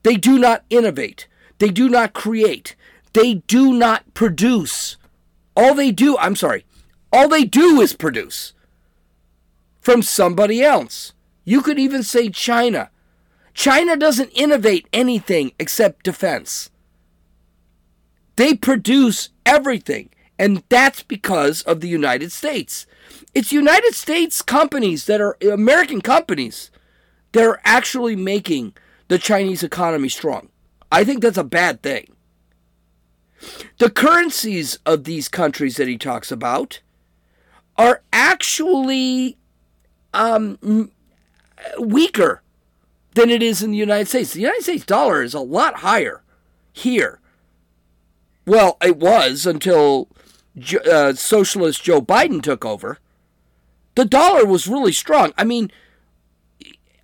They 0.03 0.15
do 0.15 0.39
not 0.39 0.63
innovate. 0.69 1.27
They 1.59 1.69
do 1.69 1.89
not 1.89 2.13
create. 2.13 2.75
They 3.13 3.35
do 3.35 3.73
not 3.73 4.13
produce. 4.13 4.97
All 5.55 5.73
they 5.73 5.91
do, 5.91 6.17
I'm 6.17 6.35
sorry, 6.35 6.65
all 7.11 7.27
they 7.27 7.43
do 7.43 7.81
is 7.81 7.93
produce 7.93 8.53
from 9.81 10.01
somebody 10.01 10.63
else. 10.63 11.13
You 11.43 11.61
could 11.61 11.79
even 11.79 12.03
say 12.03 12.29
China. 12.29 12.89
China 13.53 13.97
doesn't 13.97 14.29
innovate 14.29 14.87
anything 14.93 15.51
except 15.59 16.05
defense. 16.05 16.69
They 18.37 18.55
produce 18.55 19.29
everything, 19.45 20.09
and 20.39 20.63
that's 20.69 21.03
because 21.03 21.61
of 21.63 21.81
the 21.81 21.89
United 21.89 22.31
States. 22.31 22.85
It's 23.33 23.51
United 23.51 23.93
States 23.93 24.41
companies 24.41 25.05
that 25.05 25.21
are 25.21 25.37
American 25.41 26.01
companies 26.01 26.71
that 27.31 27.43
are 27.43 27.61
actually 27.63 28.15
making 28.15 28.73
the 29.07 29.17
Chinese 29.17 29.63
economy 29.63 30.09
strong. 30.09 30.49
I 30.91 31.03
think 31.03 31.21
that's 31.21 31.37
a 31.37 31.43
bad 31.43 31.81
thing. 31.81 32.13
The 33.79 33.89
currencies 33.89 34.77
of 34.85 35.05
these 35.05 35.27
countries 35.27 35.77
that 35.77 35.87
he 35.87 35.97
talks 35.97 36.31
about 36.31 36.81
are 37.77 38.03
actually 38.13 39.37
um, 40.13 40.91
weaker 41.79 42.41
than 43.13 43.29
it 43.29 43.41
is 43.41 43.63
in 43.63 43.71
the 43.71 43.77
United 43.77 44.07
States. 44.07 44.33
The 44.33 44.41
United 44.41 44.63
States 44.63 44.85
dollar 44.85 45.23
is 45.23 45.33
a 45.33 45.39
lot 45.39 45.77
higher 45.77 46.21
here. 46.71 47.19
Well, 48.45 48.77
it 48.81 48.97
was 48.97 49.45
until 49.45 50.07
uh, 50.89 51.13
socialist 51.13 51.83
Joe 51.83 52.01
Biden 52.01 52.41
took 52.41 52.65
over. 52.65 52.99
The 53.95 54.05
dollar 54.05 54.45
was 54.45 54.67
really 54.67 54.93
strong. 54.93 55.33
I 55.37 55.43
mean, 55.43 55.71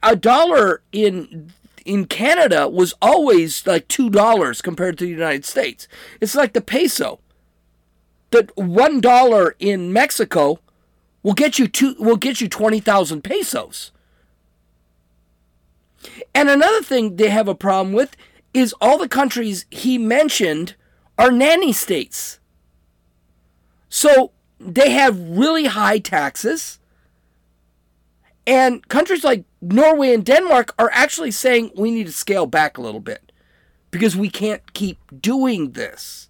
a 0.01 0.15
dollar 0.15 0.81
in 0.91 1.51
in 1.85 2.05
Canada 2.05 2.67
was 2.67 2.93
always 3.01 3.65
like 3.65 3.87
two 3.87 4.09
dollars 4.09 4.61
compared 4.61 4.97
to 4.97 5.05
the 5.05 5.11
United 5.11 5.45
States. 5.45 5.87
It's 6.19 6.35
like 6.35 6.53
the 6.53 6.61
peso. 6.61 7.19
That 8.31 8.55
one 8.57 8.99
dollar 8.99 9.55
in 9.59 9.93
Mexico 9.93 10.59
will 11.23 11.33
get 11.33 11.57
you 11.59 11.67
two 11.67 11.95
will 11.99 12.17
get 12.17 12.41
you 12.41 12.49
twenty 12.49 12.79
thousand 12.79 13.23
pesos. 13.23 13.91
And 16.33 16.49
another 16.49 16.81
thing 16.81 17.15
they 17.15 17.29
have 17.29 17.47
a 17.47 17.55
problem 17.55 17.93
with 17.93 18.15
is 18.53 18.73
all 18.79 18.97
the 18.97 19.09
countries 19.09 19.65
he 19.69 19.97
mentioned 19.97 20.75
are 21.17 21.31
nanny 21.31 21.73
states. 21.73 22.39
So 23.89 24.31
they 24.59 24.91
have 24.91 25.19
really 25.19 25.65
high 25.65 25.99
taxes. 25.99 26.79
And 28.45 28.87
countries 28.87 29.23
like 29.23 29.43
Norway 29.61 30.13
and 30.13 30.25
Denmark 30.25 30.73
are 30.79 30.89
actually 30.93 31.31
saying 31.31 31.71
we 31.75 31.91
need 31.91 32.07
to 32.07 32.13
scale 32.13 32.45
back 32.45 32.77
a 32.77 32.81
little 32.81 33.01
bit 33.01 33.31
because 33.91 34.15
we 34.15 34.29
can't 34.29 34.73
keep 34.73 34.99
doing 35.21 35.71
this. 35.71 36.29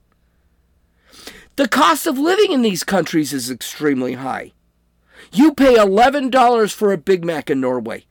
The 1.57 1.67
cost 1.67 2.05
of 2.05 2.17
living 2.17 2.51
in 2.51 2.61
these 2.61 2.83
countries 2.83 3.33
is 3.33 3.49
extremely 3.49 4.13
high. 4.13 4.53
You 5.31 5.53
pay 5.53 5.75
$11 5.75 6.73
for 6.73 6.91
a 6.91 6.97
Big 6.97 7.25
Mac 7.25 7.49
in 7.49 7.59
Norway. 7.59 8.05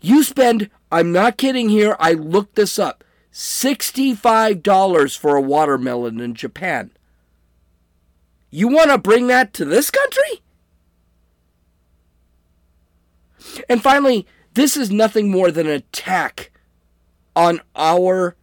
You 0.00 0.22
spend, 0.22 0.70
I'm 0.90 1.12
not 1.12 1.36
kidding 1.36 1.68
here, 1.68 1.96
I 2.00 2.12
looked 2.14 2.56
this 2.56 2.78
up, 2.78 3.04
$65 3.32 5.16
for 5.16 5.36
a 5.36 5.42
watermelon 5.42 6.20
in 6.20 6.34
Japan. 6.34 6.90
You 8.54 8.68
want 8.68 8.90
to 8.90 8.98
bring 8.98 9.26
that 9.28 9.54
to 9.54 9.64
this 9.64 9.90
country? 9.90 10.42
And 13.68 13.82
finally, 13.82 14.26
this 14.52 14.76
is 14.76 14.90
nothing 14.90 15.30
more 15.30 15.50
than 15.50 15.66
an 15.66 15.72
attack 15.72 16.52
on 17.34 17.62
our 17.74 18.36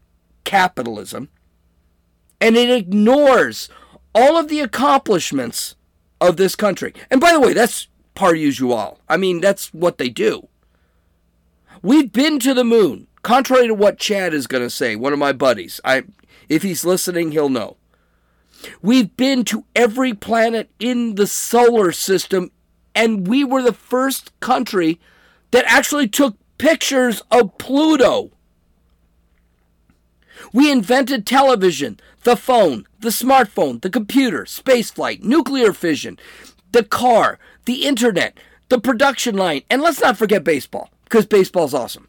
capitalism, 0.44 1.30
and 2.42 2.58
it 2.58 2.72
ignores 2.72 3.70
all 4.16 4.36
of 4.36 4.48
the 4.48 4.62
accomplishments 4.62 5.76
of 6.20 6.38
this 6.38 6.56
country. 6.56 6.94
And 7.12 7.22
by 7.22 7.32
the 7.32 7.40
way, 7.40 7.54
that's 7.54 7.88
par 8.16 8.34
usual. 8.34 9.00
I 9.08 9.18
mean, 9.18 9.42
that's 9.42 9.72
what 9.74 10.00
they 10.00 10.10
do. 10.10 10.48
We've 11.84 12.12
been 12.12 12.40
to 12.40 12.56
the 12.56 12.64
moon, 12.64 13.06
contrary 13.22 13.68
to 13.68 13.76
what 13.76 14.00
Chad 14.00 14.34
is 14.34 14.48
going 14.48 14.64
to 14.64 14.72
say, 14.72 14.96
one 14.96 15.14
of 15.14 15.20
my 15.20 15.34
buddies. 15.34 15.80
I, 15.86 16.04
if 16.50 16.64
he's 16.64 16.84
listening, 16.84 17.32
he'll 17.32 17.50
know. 17.50 17.78
We've 18.82 19.16
been 19.16 19.44
to 19.46 19.66
every 19.76 20.14
planet 20.14 20.70
in 20.80 21.16
the 21.16 21.28
solar 21.28 21.92
system, 21.92 22.52
and 22.96 23.28
we 23.28 23.44
were 23.44 23.62
the 23.62 23.74
first 23.74 24.38
country 24.40 25.00
that 25.52 25.66
actually 25.66 26.08
took 26.08 26.36
pictures 26.58 27.22
of 27.32 27.58
Pluto. 27.58 28.32
We 30.54 30.72
invented 30.72 31.26
television, 31.26 32.00
the 32.24 32.36
phone, 32.36 32.86
the 33.00 33.10
smartphone, 33.10 33.82
the 33.82 33.90
computer, 33.90 34.44
spaceflight, 34.44 35.24
nuclear 35.24 35.74
fission, 35.74 36.18
the 36.72 36.84
car, 36.84 37.40
the 37.66 37.86
internet, 37.86 38.38
the 38.70 38.80
production 38.80 39.36
line, 39.36 39.64
and 39.70 39.82
let's 39.82 40.02
not 40.02 40.18
forget 40.18 40.44
baseball, 40.44 40.92
because 41.04 41.26
baseball's 41.26 41.74
awesome. 41.74 42.08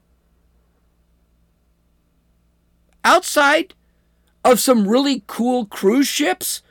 Outside 3.04 3.74
of 4.44 4.60
some 4.60 4.88
really 4.88 5.22
cool 5.26 5.66
cruise 5.66 6.08
ships, 6.08 6.62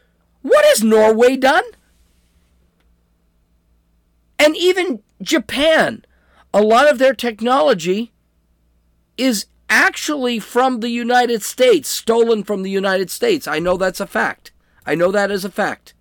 what 0.41 0.65
has 0.65 0.83
Norway 0.83 1.35
done? 1.35 1.63
And 4.37 4.55
even 4.55 5.01
Japan, 5.21 6.05
a 6.53 6.61
lot 6.61 6.89
of 6.89 6.97
their 6.97 7.13
technology 7.13 8.11
is 9.17 9.45
actually 9.69 10.39
from 10.39 10.79
the 10.79 10.89
United 10.89 11.43
States, 11.43 11.89
stolen 11.89 12.43
from 12.43 12.63
the 12.63 12.71
United 12.71 13.11
States. 13.11 13.47
I 13.47 13.59
know 13.59 13.77
that's 13.77 13.99
a 13.99 14.07
fact. 14.07 14.51
I 14.85 14.95
know 14.95 15.11
that 15.11 15.29
is 15.29 15.45
a 15.45 15.51
fact. 15.51 15.93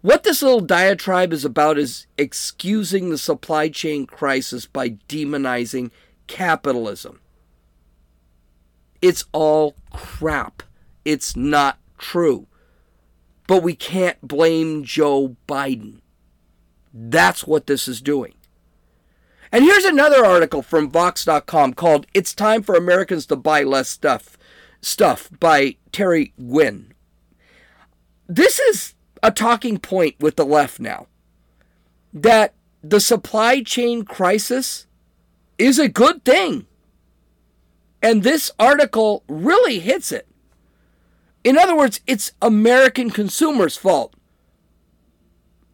What 0.00 0.24
this 0.24 0.42
little 0.42 0.60
diatribe 0.60 1.32
is 1.32 1.44
about 1.44 1.78
is 1.78 2.08
excusing 2.18 3.10
the 3.10 3.18
supply 3.18 3.68
chain 3.68 4.06
crisis 4.06 4.66
by 4.66 4.90
demonizing 5.08 5.92
capitalism. 6.26 7.20
It's 9.02 9.24
all 9.32 9.74
crap. 9.92 10.62
It's 11.04 11.36
not 11.36 11.78
true. 11.98 12.46
But 13.48 13.62
we 13.62 13.74
can't 13.74 14.20
blame 14.26 14.84
Joe 14.84 15.36
Biden. 15.48 16.00
That's 16.94 17.46
what 17.46 17.66
this 17.66 17.88
is 17.88 18.00
doing. 18.00 18.34
And 19.50 19.64
here's 19.64 19.84
another 19.84 20.24
article 20.24 20.62
from 20.62 20.90
Vox.com 20.90 21.74
called 21.74 22.06
It's 22.14 22.34
Time 22.34 22.62
for 22.62 22.74
Americans 22.74 23.26
to 23.26 23.36
Buy 23.36 23.64
Less 23.64 23.88
Stuff 23.88 24.38
Stuff 24.80 25.28
by 25.38 25.76
Terry 25.90 26.32
Nguyen. 26.40 26.92
This 28.26 28.58
is 28.58 28.94
a 29.22 29.30
talking 29.30 29.78
point 29.78 30.16
with 30.20 30.36
the 30.36 30.46
left 30.46 30.80
now. 30.80 31.06
That 32.14 32.54
the 32.82 33.00
supply 33.00 33.62
chain 33.62 34.04
crisis 34.04 34.86
is 35.58 35.78
a 35.78 35.88
good 35.88 36.24
thing. 36.24 36.66
And 38.02 38.22
this 38.22 38.50
article 38.58 39.22
really 39.28 39.78
hits 39.78 40.10
it. 40.10 40.26
In 41.44 41.56
other 41.56 41.76
words, 41.76 42.00
it's 42.06 42.32
American 42.42 43.10
consumers' 43.10 43.76
fault 43.76 44.14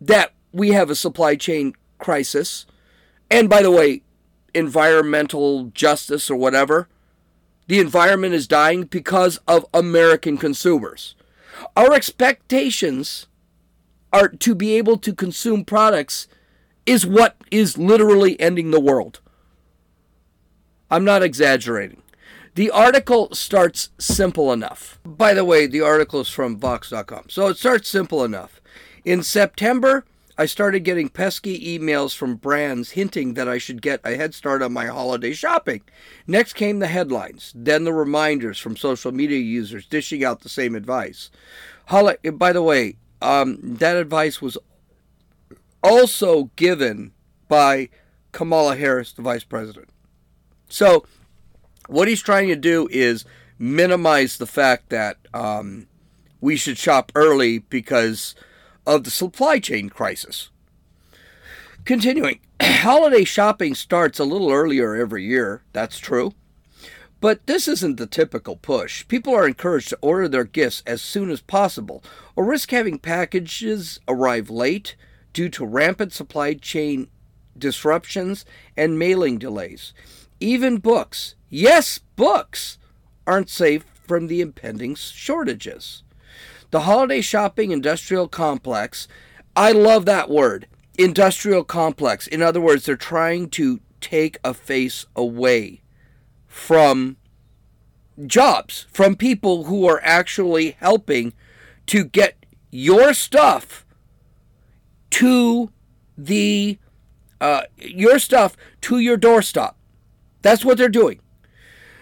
that 0.01 0.33
we 0.53 0.71
have 0.71 0.91
a 0.91 0.95
supply 0.95 1.37
chain 1.37 1.75
crisis. 1.99 2.67
And 3.31 3.49
by 3.49 3.63
the 3.63 3.71
way, 3.71 4.03
environmental 4.55 5.65
justice 5.67 6.31
or 6.31 6.37
whatever, 6.37 6.89
the 7.67 7.81
environment 7.81 8.35
is 8.35 8.47
dying 8.47 8.85
because 8.85 9.39
of 9.47 9.67
American 9.75 10.39
consumers. 10.39 11.15
Our 11.77 11.93
expectations 11.93 13.27
are 14.13 14.29
to 14.29 14.55
be 14.55 14.75
able 14.75 14.97
to 14.99 15.15
consume 15.15 15.65
products 15.65 16.29
is 16.87 17.07
what 17.07 17.37
is 17.51 17.77
literally 17.77 18.41
ending 18.41 18.71
the 18.71 18.81
world. 18.81 19.21
I'm 20.91 21.05
not 21.05 21.23
exaggerating. 21.23 22.03
The 22.59 22.73
article 22.73 23.33
starts 23.37 23.91
simple 24.01 24.53
enough. 24.53 24.99
By 25.05 25.33
the 25.33 25.45
way, 25.45 25.69
the 25.69 25.81
article 25.83 26.23
is 26.23 26.29
from 26.29 26.59
Vox.com. 26.59 27.27
So 27.29 27.47
it 27.47 27.57
starts 27.57 27.89
simple 27.89 28.25
enough. 28.25 28.61
In 29.05 29.23
September, 29.23 30.05
I 30.37 30.47
started 30.47 30.81
getting 30.81 31.09
pesky 31.09 31.79
emails 31.79 32.17
from 32.17 32.35
brands 32.35 32.91
hinting 32.91 33.35
that 33.35 33.49
I 33.49 33.59
should 33.59 33.81
get 33.81 34.01
a 34.03 34.17
head 34.17 34.35
start 34.35 34.61
on 34.61 34.73
my 34.73 34.87
holiday 34.87 35.35
shopping. 35.35 35.83
Next 36.27 36.55
came 36.55 36.81
the 36.81 36.89
headlines, 36.89 37.53
then 37.55 37.85
the 37.85 37.93
reminders 37.93 38.59
from 38.59 38.77
social 38.77 39.13
media 39.13 39.39
users 39.39 39.87
dishing 39.87 40.25
out 40.25 40.41
the 40.41 40.49
same 40.49 40.75
advice. 40.75 41.31
Hol- 41.91 42.17
by 42.33 42.53
the 42.53 42.63
way, 42.63 42.97
um, 43.23 43.61
that 43.63 43.97
advice 43.97 44.43
was 44.43 44.59
also 45.81 46.51
given 46.57 47.13
by 47.47 47.89
Kamala 48.33 48.75
Harris, 48.75 49.13
the 49.13 49.23
vice 49.23 49.45
president. 49.45 49.91
So, 50.69 51.07
what 51.89 52.07
he's 52.07 52.23
trying 52.23 52.49
to 52.49 52.57
do 52.57 52.89
is 52.91 53.25
minimize 53.59 54.37
the 54.37 54.47
fact 54.47 54.91
that 54.91 55.17
um, 55.35 55.89
we 56.41 56.57
should 56.57 56.79
shop 56.79 57.11
early 57.15 57.59
because 57.59 58.35
of 58.87 59.05
the 59.05 59.11
supply 59.11 59.59
chain 59.59 59.91
crisis. 59.91 60.51
Continuing, 61.85 62.41
holiday 62.63 63.25
shopping 63.25 63.75
starts 63.75 64.19
a 64.19 64.25
little 64.25 64.53
earlier 64.53 64.95
every 64.95 65.25
year, 65.25 65.63
that's 65.73 65.99
true. 65.99 66.35
But 67.21 67.47
this 67.47 67.67
isn't 67.67 67.97
the 67.97 68.07
typical 68.07 68.57
push. 68.57 69.07
People 69.09 69.35
are 69.35 69.47
encouraged 69.47 69.89
to 69.89 69.99
order 70.01 70.29
their 70.29 70.45
gifts 70.45 70.85
as 70.87 71.03
soon 71.03 71.31
as 71.31 71.41
possible 71.41 72.05
or 72.37 72.45
risk 72.45 72.71
having 72.71 72.99
packages 72.99 73.99
arrive 74.07 74.51
late 74.51 74.95
due 75.33 75.49
to 75.49 75.67
rampant 75.67 76.13
supply 76.13 76.55
chain 76.55 77.09
disruptions 77.57 78.45
and 78.77 78.99
mailing 78.99 79.39
delays. 79.39 79.93
Even 80.41 80.79
books, 80.79 81.35
yes, 81.49 81.99
books, 82.17 82.79
aren't 83.27 83.51
safe 83.51 83.85
from 84.07 84.27
the 84.27 84.41
impending 84.41 84.95
shortages. 84.95 86.03
The 86.71 86.81
holiday 86.81 87.21
shopping 87.21 87.71
industrial 87.71 88.29
complex, 88.29 89.09
I 89.57 89.73
love 89.73 90.05
that 90.07 90.31
word, 90.31 90.67
industrial 90.97 91.65
complex. 91.65 92.27
In 92.27 92.43
other 92.43 92.61
words, 92.61 92.87
they're 92.87 92.97
trying 92.97 93.51
to 93.51 93.81
take 94.01 94.39
a 94.45 94.55
face 94.55 95.07
away 95.17 95.83
from 96.47 97.17
jobs, 98.27 98.87
from 98.93 99.17
people 99.17 99.65
who 99.65 99.87
are 99.87 100.01
actually 100.03 100.73
helping 100.73 101.33
to 101.87 102.05
get 102.05 102.45
your 102.71 103.15
stuff 103.15 103.87
to 105.11 105.71
the 106.17 106.79
uh, 107.41 107.63
your 107.79 108.19
stuff 108.19 108.57
to 108.81 108.99
your 108.99 109.17
doorstep. 109.17 109.77
That's 110.43 110.65
what 110.65 110.79
they're 110.79 110.89
doing. 110.89 111.21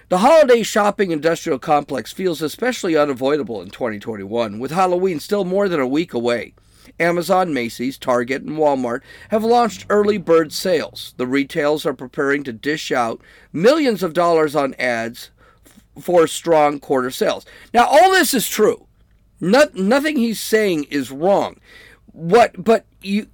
The 0.09 0.19
holiday 0.19 0.63
shopping 0.63 1.11
industrial 1.11 1.59
complex 1.59 2.13
feels 2.13 2.41
especially 2.41 2.97
unavoidable 2.97 3.61
in 3.61 3.71
2021, 3.71 4.59
with 4.59 4.71
Halloween 4.71 5.19
still 5.19 5.45
more 5.45 5.69
than 5.69 5.81
a 5.81 5.87
week 5.87 6.15
away. 6.15 6.55
Amazon, 7.01 7.53
Macy's, 7.53 7.99
Target, 7.99 8.43
and 8.43 8.57
Walmart 8.57 9.01
have 9.31 9.45
launched 9.45 9.87
early 9.91 10.19
bird 10.19 10.53
sales. 10.53 11.13
The 11.17 11.27
retails 11.27 11.85
are 11.85 11.93
preparing 11.93 12.45
to 12.45 12.53
dish 12.53 12.93
out 12.93 13.21
millions 13.53 14.03
of 14.03 14.13
dollars 14.13 14.55
on 14.55 14.75
ads 14.75 15.31
for 16.01 16.27
strong 16.27 16.79
quarter 16.79 17.11
sales. 17.11 17.45
Now, 17.75 17.87
all 17.87 18.13
this 18.13 18.33
is 18.33 18.49
true. 18.49 18.87
Not, 19.41 19.75
nothing 19.75 20.17
he's 20.17 20.41
saying 20.41 20.85
is 20.85 21.11
wrong. 21.11 21.57
What, 22.13 22.63
but 22.63 22.87
you 23.03 23.27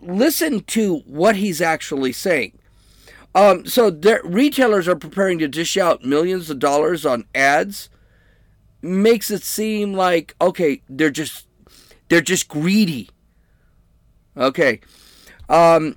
listen 0.00 0.60
to 0.60 0.98
what 1.00 1.36
he's 1.36 1.60
actually 1.60 2.12
saying. 2.12 2.57
Um, 3.34 3.66
so 3.66 3.90
retailers 4.24 4.88
are 4.88 4.96
preparing 4.96 5.38
to 5.38 5.48
dish 5.48 5.76
out 5.76 6.04
millions 6.04 6.50
of 6.50 6.58
dollars 6.58 7.06
on 7.06 7.24
ads. 7.34 7.88
Makes 8.80 9.30
it 9.30 9.42
seem 9.42 9.92
like 9.92 10.34
okay, 10.40 10.82
they're 10.88 11.10
just 11.10 11.46
they're 12.08 12.20
just 12.20 12.48
greedy. 12.48 13.10
Okay. 14.36 14.80
Um, 15.48 15.96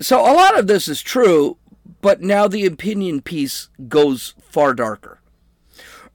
so 0.00 0.20
a 0.20 0.34
lot 0.34 0.58
of 0.58 0.66
this 0.66 0.88
is 0.88 1.00
true, 1.00 1.56
but 2.00 2.20
now 2.20 2.46
the 2.46 2.66
opinion 2.66 3.22
piece 3.22 3.68
goes 3.88 4.34
far 4.40 4.74
darker. 4.74 5.20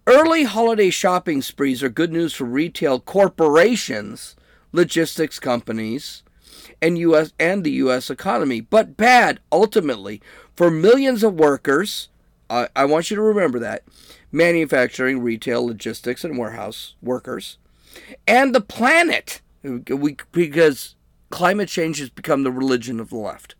Early 0.05 0.43
holiday 0.43 0.89
shopping 0.89 1.41
sprees 1.41 1.81
are 1.81 1.89
good 1.89 2.11
news 2.11 2.33
for 2.33 2.43
retail 2.43 2.99
corporations, 2.99 4.35
logistics 4.71 5.39
companies, 5.39 6.23
and 6.81 6.97
US 6.97 7.31
and 7.39 7.63
the 7.63 7.71
US 7.71 8.09
economy, 8.09 8.59
but 8.61 8.97
bad 8.97 9.39
ultimately 9.51 10.21
for 10.55 10.69
millions 10.71 11.23
of 11.23 11.33
workers. 11.33 12.09
I 12.49 12.85
want 12.85 13.09
you 13.09 13.15
to 13.15 13.21
remember 13.21 13.59
that 13.59 13.83
manufacturing, 14.31 15.21
retail, 15.21 15.65
logistics, 15.65 16.23
and 16.23 16.37
warehouse 16.37 16.95
workers 17.01 17.57
and 18.27 18.53
the 18.53 18.61
planet 18.61 19.41
we, 19.63 20.17
because 20.31 20.95
climate 21.29 21.69
change 21.69 21.99
has 21.99 22.09
become 22.09 22.43
the 22.43 22.51
religion 22.51 22.99
of 22.99 23.09
the 23.09 23.17
left. 23.17 23.55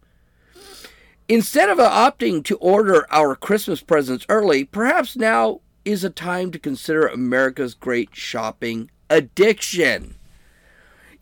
Instead 1.27 1.69
of 1.69 1.77
opting 1.77 2.43
to 2.43 2.57
order 2.57 3.07
our 3.09 3.35
Christmas 3.35 3.81
presents 3.81 4.25
early, 4.27 4.65
perhaps 4.65 5.15
now 5.15 5.61
is 5.85 6.03
a 6.03 6.09
time 6.09 6.51
to 6.51 6.59
consider 6.59 7.07
America's 7.07 7.73
great 7.73 8.13
shopping 8.13 8.91
addiction. 9.09 10.15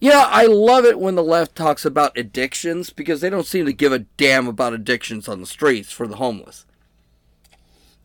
Know, 0.02 0.26
I 0.28 0.46
love 0.46 0.86
it 0.86 1.00
when 1.00 1.16
the 1.16 1.24
left 1.24 1.56
talks 1.56 1.86
about 1.86 2.18
addictions 2.18 2.90
because 2.90 3.22
they 3.22 3.30
don't 3.30 3.46
seem 3.46 3.66
to 3.66 3.74
give 3.74 3.94
a 3.94 4.00
damn 4.00 4.48
about 4.48 4.74
addictions 4.74 5.28
on 5.28 5.40
the 5.40 5.46
streets 5.46 5.92
for 5.92 6.08
the 6.08 6.16
homeless. 6.16 6.66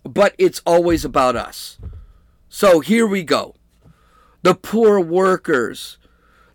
But 0.05 0.35
it's 0.39 0.61
always 0.67 1.05
about 1.05 1.37
us. 1.37 1.79
So 2.49 2.81
here 2.81 3.07
we 3.07 3.23
go 3.23 3.55
the 4.43 4.55
poor 4.55 5.01
workers. 5.01 5.99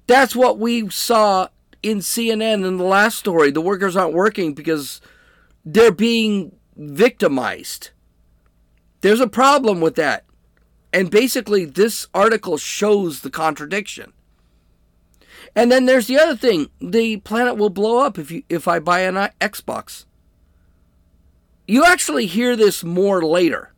That's 0.07 0.33
what 0.35 0.57
we 0.57 0.89
saw 0.89 1.49
in 1.83 1.97
CNN 1.97 2.65
in 2.65 2.77
the 2.77 2.85
last 2.85 3.17
story. 3.17 3.51
The 3.51 3.59
workers 3.59 3.97
aren't 3.97 4.13
working 4.13 4.53
because 4.53 5.01
they're 5.65 5.91
being 5.91 6.55
victimized. 6.77 7.89
There's 9.01 9.19
a 9.19 9.27
problem 9.27 9.81
with 9.81 9.95
that. 9.95 10.25
And 10.93 11.11
basically, 11.11 11.65
this 11.65 12.07
article 12.13 12.57
shows 12.57 13.21
the 13.21 13.29
contradiction. 13.29 14.13
And 15.55 15.71
then 15.71 15.85
there's 15.85 16.07
the 16.07 16.19
other 16.19 16.35
thing: 16.35 16.69
the 16.79 17.17
planet 17.17 17.57
will 17.57 17.69
blow 17.69 17.99
up 17.99 18.17
if 18.17 18.31
you 18.31 18.43
if 18.49 18.67
I 18.67 18.79
buy 18.79 19.01
an 19.01 19.15
Xbox. 19.39 20.05
You 21.67 21.85
actually 21.85 22.25
hear 22.25 22.55
this 22.55 22.83
more 22.83 23.23
later. 23.23 23.73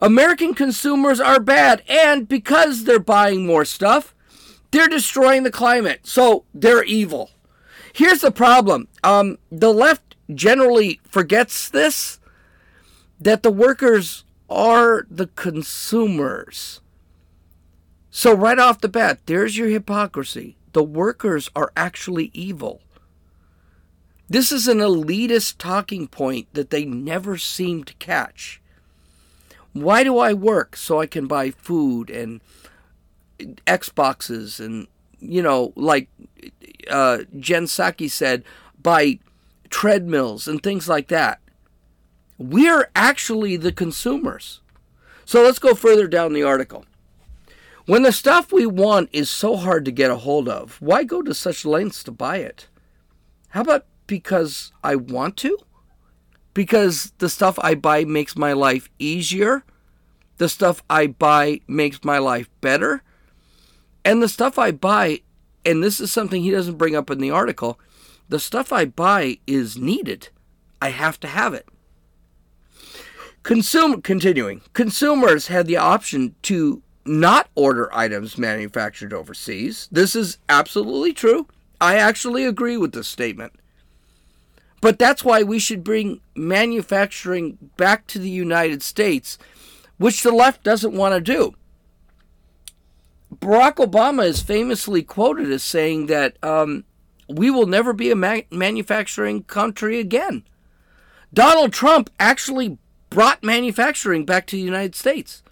American 0.00 0.54
consumers 0.54 1.20
are 1.20 1.40
bad, 1.40 1.82
and 1.88 2.26
because 2.26 2.84
they're 2.84 2.98
buying 2.98 3.46
more 3.46 3.64
stuff, 3.64 4.14
they're 4.70 4.88
destroying 4.88 5.42
the 5.42 5.50
climate. 5.50 6.00
So 6.04 6.44
they're 6.54 6.84
evil. 6.84 7.30
Here's 7.92 8.20
the 8.20 8.32
problem 8.32 8.88
um, 9.02 9.38
the 9.50 9.72
left 9.72 10.16
generally 10.34 11.00
forgets 11.04 11.68
this 11.68 12.18
that 13.20 13.42
the 13.42 13.50
workers 13.50 14.24
are 14.50 15.06
the 15.10 15.28
consumers. 15.28 16.80
So, 18.10 18.34
right 18.34 18.58
off 18.58 18.80
the 18.80 18.88
bat, 18.88 19.20
there's 19.26 19.56
your 19.56 19.68
hypocrisy. 19.68 20.56
The 20.74 20.82
workers 20.82 21.50
are 21.56 21.72
actually 21.76 22.30
evil. 22.34 22.82
This 24.28 24.50
is 24.50 24.66
an 24.66 24.78
elitist 24.78 25.56
talking 25.58 26.08
point 26.08 26.48
that 26.52 26.70
they 26.70 26.84
never 26.84 27.38
seem 27.38 27.84
to 27.84 27.94
catch. 27.94 28.60
Why 29.72 30.02
do 30.02 30.18
I 30.18 30.32
work? 30.32 30.76
So 30.76 31.00
I 31.00 31.06
can 31.06 31.28
buy 31.28 31.50
food 31.50 32.10
and 32.10 32.40
Xboxes 33.38 34.58
and, 34.58 34.88
you 35.20 35.42
know, 35.42 35.72
like 35.76 36.08
uh, 36.90 37.18
Jen 37.38 37.66
Psaki 37.66 38.10
said, 38.10 38.42
buy 38.82 39.20
treadmills 39.70 40.48
and 40.48 40.60
things 40.60 40.88
like 40.88 41.06
that. 41.08 41.40
We're 42.36 42.90
actually 42.96 43.56
the 43.56 43.72
consumers. 43.72 44.60
So 45.24 45.42
let's 45.42 45.60
go 45.60 45.74
further 45.74 46.08
down 46.08 46.32
the 46.32 46.42
article. 46.42 46.84
When 47.86 48.02
the 48.02 48.12
stuff 48.12 48.52
we 48.52 48.66
want 48.66 49.10
is 49.12 49.28
so 49.28 49.56
hard 49.56 49.84
to 49.84 49.92
get 49.92 50.10
a 50.10 50.16
hold 50.16 50.48
of, 50.48 50.80
why 50.80 51.04
go 51.04 51.22
to 51.22 51.34
such 51.34 51.64
lengths 51.64 52.02
to 52.04 52.12
buy 52.12 52.38
it? 52.38 52.68
How 53.50 53.60
about 53.60 53.86
because 54.06 54.72
I 54.82 54.96
want 54.96 55.36
to? 55.38 55.58
because 56.54 57.12
the 57.18 57.28
stuff 57.28 57.58
I 57.60 57.74
buy 57.74 58.04
makes 58.04 58.36
my 58.36 58.52
life 58.52 58.88
easier. 58.98 59.64
The 60.38 60.48
stuff 60.48 60.82
I 60.88 61.08
buy 61.08 61.60
makes 61.66 62.02
my 62.04 62.18
life 62.18 62.48
better. 62.60 63.02
And 64.04 64.22
the 64.22 64.28
stuff 64.28 64.58
I 64.58 64.70
buy, 64.70 65.20
and 65.64 65.82
this 65.82 66.00
is 66.00 66.12
something 66.12 66.42
he 66.42 66.50
doesn't 66.50 66.78
bring 66.78 66.96
up 66.96 67.10
in 67.10 67.18
the 67.18 67.30
article, 67.30 67.78
the 68.28 68.38
stuff 68.38 68.72
I 68.72 68.84
buy 68.84 69.38
is 69.46 69.76
needed. 69.76 70.28
I 70.80 70.90
have 70.90 71.20
to 71.20 71.28
have 71.28 71.54
it. 71.54 71.68
Consume, 73.42 74.00
continuing, 74.00 74.62
consumers 74.72 75.48
had 75.48 75.66
the 75.66 75.76
option 75.76 76.34
to 76.42 76.82
not 77.06 77.48
order 77.54 77.88
items 77.92 78.38
manufactured 78.38 79.12
overseas. 79.12 79.88
This 79.92 80.16
is 80.16 80.38
absolutely 80.48 81.12
true. 81.12 81.46
I 81.80 81.96
actually 81.96 82.44
agree 82.44 82.76
with 82.76 82.92
this 82.92 83.08
statement. 83.08 83.52
But 84.80 84.98
that's 84.98 85.24
why 85.24 85.42
we 85.42 85.58
should 85.58 85.82
bring 85.82 86.20
manufacturing 86.34 87.58
back 87.76 88.06
to 88.08 88.18
the 88.18 88.30
United 88.30 88.82
States, 88.82 89.38
which 89.98 90.22
the 90.22 90.30
left 90.30 90.62
doesn't 90.62 90.94
want 90.94 91.14
to 91.14 91.20
do. 91.20 91.54
Barack 93.34 93.76
Obama 93.76 94.24
is 94.24 94.42
famously 94.42 95.02
quoted 95.02 95.50
as 95.50 95.62
saying 95.62 96.06
that 96.06 96.36
um, 96.44 96.84
we 97.28 97.50
will 97.50 97.66
never 97.66 97.92
be 97.92 98.10
a 98.10 98.16
ma- 98.16 98.40
manufacturing 98.50 99.44
country 99.44 99.98
again. 99.98 100.44
Donald 101.32 101.72
Trump 101.72 102.10
actually 102.20 102.78
brought 103.10 103.42
manufacturing 103.42 104.24
back 104.24 104.46
to 104.46 104.56
the 104.56 104.62
United 104.62 104.94
States. 104.94 105.42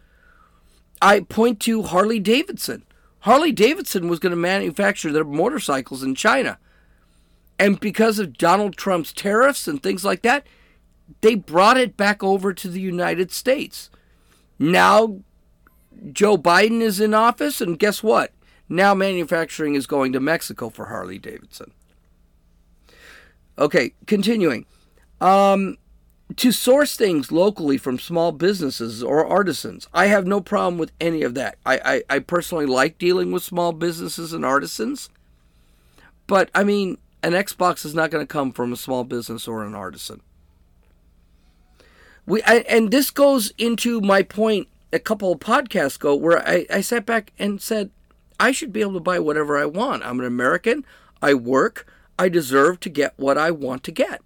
I 1.02 1.20
point 1.20 1.60
to 1.60 1.82
Harley 1.82 2.20
Davidson. 2.20 2.84
Harley 3.20 3.52
Davidson 3.52 4.08
was 4.08 4.20
going 4.20 4.30
to 4.30 4.36
manufacture 4.36 5.12
their 5.12 5.24
motorcycles 5.24 6.02
in 6.02 6.14
China. 6.14 6.58
And 7.58 7.78
because 7.78 8.18
of 8.18 8.38
Donald 8.38 8.76
Trump's 8.76 9.12
tariffs 9.12 9.68
and 9.68 9.82
things 9.82 10.04
like 10.04 10.22
that, 10.22 10.46
they 11.20 11.34
brought 11.34 11.76
it 11.76 11.96
back 11.96 12.22
over 12.22 12.54
to 12.54 12.68
the 12.68 12.80
United 12.80 13.32
States. 13.32 13.90
Now 14.58 15.20
Joe 16.12 16.38
Biden 16.38 16.80
is 16.80 17.00
in 17.00 17.14
office, 17.14 17.60
and 17.60 17.78
guess 17.78 18.02
what? 18.02 18.32
Now 18.68 18.94
manufacturing 18.94 19.74
is 19.74 19.86
going 19.86 20.12
to 20.12 20.20
Mexico 20.20 20.70
for 20.70 20.86
Harley 20.86 21.18
Davidson. 21.18 21.72
Okay, 23.58 23.92
continuing. 24.06 24.66
Um, 25.20 25.76
to 26.36 26.52
source 26.52 26.96
things 26.96 27.32
locally 27.32 27.76
from 27.76 27.98
small 27.98 28.32
businesses 28.32 29.02
or 29.02 29.26
artisans. 29.26 29.88
I 29.92 30.06
have 30.06 30.26
no 30.26 30.40
problem 30.40 30.78
with 30.78 30.92
any 31.00 31.22
of 31.22 31.34
that. 31.34 31.56
I, 31.66 32.02
I, 32.10 32.16
I 32.16 32.18
personally 32.20 32.66
like 32.66 32.98
dealing 32.98 33.32
with 33.32 33.42
small 33.42 33.72
businesses 33.72 34.32
and 34.32 34.44
artisans. 34.44 35.10
But, 36.26 36.50
I 36.54 36.64
mean, 36.64 36.98
an 37.22 37.32
Xbox 37.32 37.84
is 37.84 37.94
not 37.94 38.10
going 38.10 38.24
to 38.24 38.32
come 38.32 38.52
from 38.52 38.72
a 38.72 38.76
small 38.76 39.04
business 39.04 39.48
or 39.48 39.64
an 39.64 39.74
artisan. 39.74 40.20
We 42.24 42.42
I, 42.44 42.58
and 42.68 42.90
this 42.90 43.10
goes 43.10 43.52
into 43.58 44.00
my 44.00 44.22
point 44.22 44.68
a 44.92 44.98
couple 44.98 45.32
of 45.32 45.40
podcasts 45.40 45.96
ago 45.96 46.14
where 46.14 46.46
I, 46.46 46.66
I 46.70 46.80
sat 46.80 47.04
back 47.04 47.32
and 47.38 47.60
said, 47.60 47.90
I 48.38 48.52
should 48.52 48.72
be 48.72 48.80
able 48.80 48.94
to 48.94 49.00
buy 49.00 49.18
whatever 49.18 49.58
I 49.58 49.66
want. 49.66 50.04
I'm 50.04 50.20
an 50.20 50.26
American. 50.26 50.84
I 51.20 51.34
work. 51.34 51.86
I 52.18 52.28
deserve 52.28 52.80
to 52.80 52.88
get 52.88 53.14
what 53.16 53.38
I 53.38 53.50
want 53.50 53.82
to 53.84 53.92
get. 53.92 54.22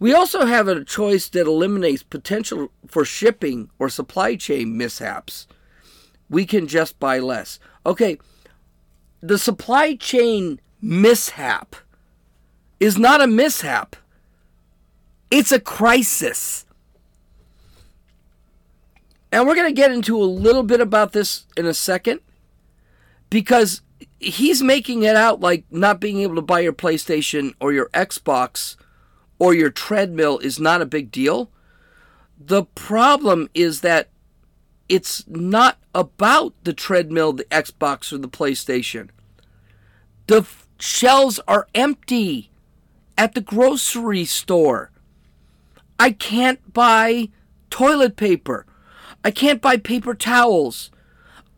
We 0.00 0.14
also 0.14 0.46
have 0.46 0.66
a 0.66 0.82
choice 0.82 1.28
that 1.28 1.46
eliminates 1.46 2.02
potential 2.02 2.72
for 2.86 3.04
shipping 3.04 3.70
or 3.78 3.90
supply 3.90 4.34
chain 4.34 4.76
mishaps. 4.76 5.46
We 6.30 6.46
can 6.46 6.66
just 6.66 6.98
buy 6.98 7.18
less. 7.18 7.58
Okay, 7.84 8.18
the 9.20 9.38
supply 9.38 9.94
chain 9.96 10.58
mishap 10.80 11.76
is 12.80 12.98
not 12.98 13.20
a 13.20 13.26
mishap, 13.26 13.94
it's 15.30 15.52
a 15.52 15.60
crisis. 15.60 16.64
And 19.30 19.46
we're 19.46 19.54
going 19.54 19.68
to 19.68 19.80
get 19.80 19.92
into 19.92 20.16
a 20.16 20.24
little 20.24 20.64
bit 20.64 20.80
about 20.80 21.12
this 21.12 21.46
in 21.56 21.66
a 21.66 21.74
second 21.74 22.20
because 23.28 23.82
he's 24.18 24.62
making 24.62 25.02
it 25.02 25.14
out 25.14 25.40
like 25.40 25.64
not 25.70 26.00
being 26.00 26.20
able 26.20 26.34
to 26.34 26.42
buy 26.42 26.60
your 26.60 26.72
PlayStation 26.72 27.54
or 27.60 27.72
your 27.72 27.90
Xbox 27.90 28.76
or 29.40 29.54
your 29.54 29.70
treadmill 29.70 30.38
is 30.38 30.60
not 30.60 30.82
a 30.82 30.86
big 30.86 31.10
deal. 31.10 31.50
The 32.38 32.64
problem 32.64 33.50
is 33.54 33.80
that 33.80 34.10
it's 34.88 35.26
not 35.26 35.78
about 35.94 36.54
the 36.62 36.72
treadmill, 36.72 37.32
the 37.32 37.44
Xbox, 37.44 38.12
or 38.12 38.18
the 38.18 38.28
PlayStation. 38.28 39.08
The 40.28 40.38
f- 40.38 40.68
shelves 40.78 41.40
are 41.48 41.66
empty 41.74 42.50
at 43.18 43.34
the 43.34 43.40
grocery 43.40 44.24
store. 44.24 44.90
I 45.98 46.12
can't 46.12 46.72
buy 46.72 47.30
toilet 47.70 48.16
paper. 48.16 48.66
I 49.24 49.30
can't 49.30 49.60
buy 49.60 49.76
paper 49.76 50.14
towels. 50.14 50.90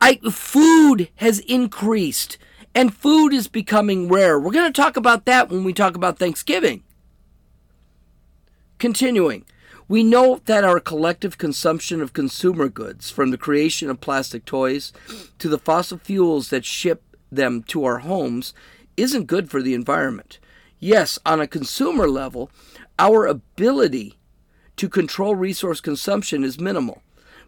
I 0.01 0.17
food 0.31 1.09
has 1.17 1.39
increased 1.41 2.39
and 2.75 2.95
food 2.95 3.33
is 3.33 3.49
becoming 3.49 4.09
rare. 4.09 4.39
We're 4.39 4.53
going 4.53 4.73
to 4.73 4.81
talk 4.81 4.97
about 4.97 5.27
that 5.27 5.49
when 5.49 5.65
we 5.65 5.73
talk 5.73 5.95
about 5.95 6.19
Thanksgiving. 6.19 6.83
Continuing, 8.83 9.45
we 9.87 10.03
know 10.03 10.41
that 10.47 10.65
our 10.65 10.81
collective 10.81 11.39
consumption 11.39 12.03
of 12.03 12.13
consumer 12.13 12.69
goods, 12.69 13.13
from 13.13 13.31
the 13.31 13.39
creation 13.39 13.89
of 13.89 14.01
plastic 14.01 14.45
toys 14.45 14.93
to 15.39 15.49
the 15.49 15.57
fossil 15.57 15.99
fuels 15.99 16.51
that 16.51 16.65
ship 16.65 17.05
them 17.31 17.63
to 17.69 17.85
our 17.85 17.99
homes, 17.99 18.53
isn't 18.97 19.29
good 19.29 19.49
for 19.49 19.63
the 19.63 19.73
environment. 19.73 20.41
Yes, 20.81 21.17
on 21.25 21.41
a 21.41 21.47
consumer 21.47 22.09
level, 22.09 22.51
our 22.99 23.25
ability 23.25 24.19
to 24.75 24.89
control 24.89 25.37
resource 25.37 25.81
consumption 25.81 26.43
is 26.43 26.59
minimal. 26.59 27.05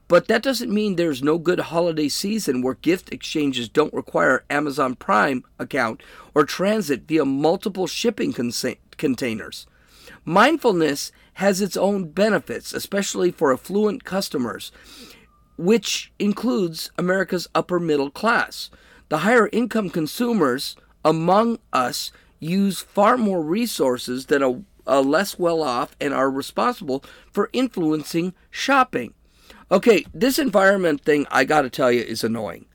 But 0.07 0.29
that 0.29 0.41
doesn't 0.41 0.73
mean 0.73 0.95
there's 0.95 1.21
no 1.21 1.39
good 1.39 1.59
holiday 1.59 2.11
season 2.11 2.63
where 2.63 2.75
gift 2.75 3.13
exchanges 3.13 3.69
don't 3.69 3.93
require 3.93 4.45
Amazon 4.51 4.95
Prime 4.95 5.43
account 5.59 6.01
or 6.33 6.45
transit 6.45 7.09
via 7.09 7.25
multiple 7.25 7.89
shipping 7.89 8.33
containers. 8.33 9.67
Mindfulness 10.27 11.11
has 11.35 11.61
its 11.61 11.77
own 11.77 12.11
benefits, 12.11 12.73
especially 12.73 13.31
for 13.31 13.53
affluent 13.53 14.05
customers, 14.05 14.73
which 15.57 16.13
includes 16.19 16.91
America's 16.99 17.49
upper 17.55 17.81
middle 17.81 18.11
class. 18.11 18.71
The 19.09 19.19
higher 19.19 19.49
income 19.53 19.91
consumers 19.91 20.77
among 21.05 21.59
us 21.73 22.13
use 22.41 22.81
far 22.81 23.17
more 23.17 23.43
resources 23.43 24.27
than 24.27 24.43
a, 24.43 24.63
a 24.87 25.01
less 25.01 25.39
well 25.39 25.63
off 25.63 25.97
and 26.01 26.13
are 26.15 26.31
responsible 26.31 27.05
for 27.31 27.51
influencing 27.53 28.35
shopping. 28.51 29.15
Okay, 29.71 30.05
this 30.13 30.39
environment 30.39 31.05
thing, 31.05 31.27
I 31.31 31.45
got 31.45 31.63
to 31.63 31.71
tell 31.71 31.91
you, 31.91 32.03
is 32.03 32.23
annoying. 32.23 32.67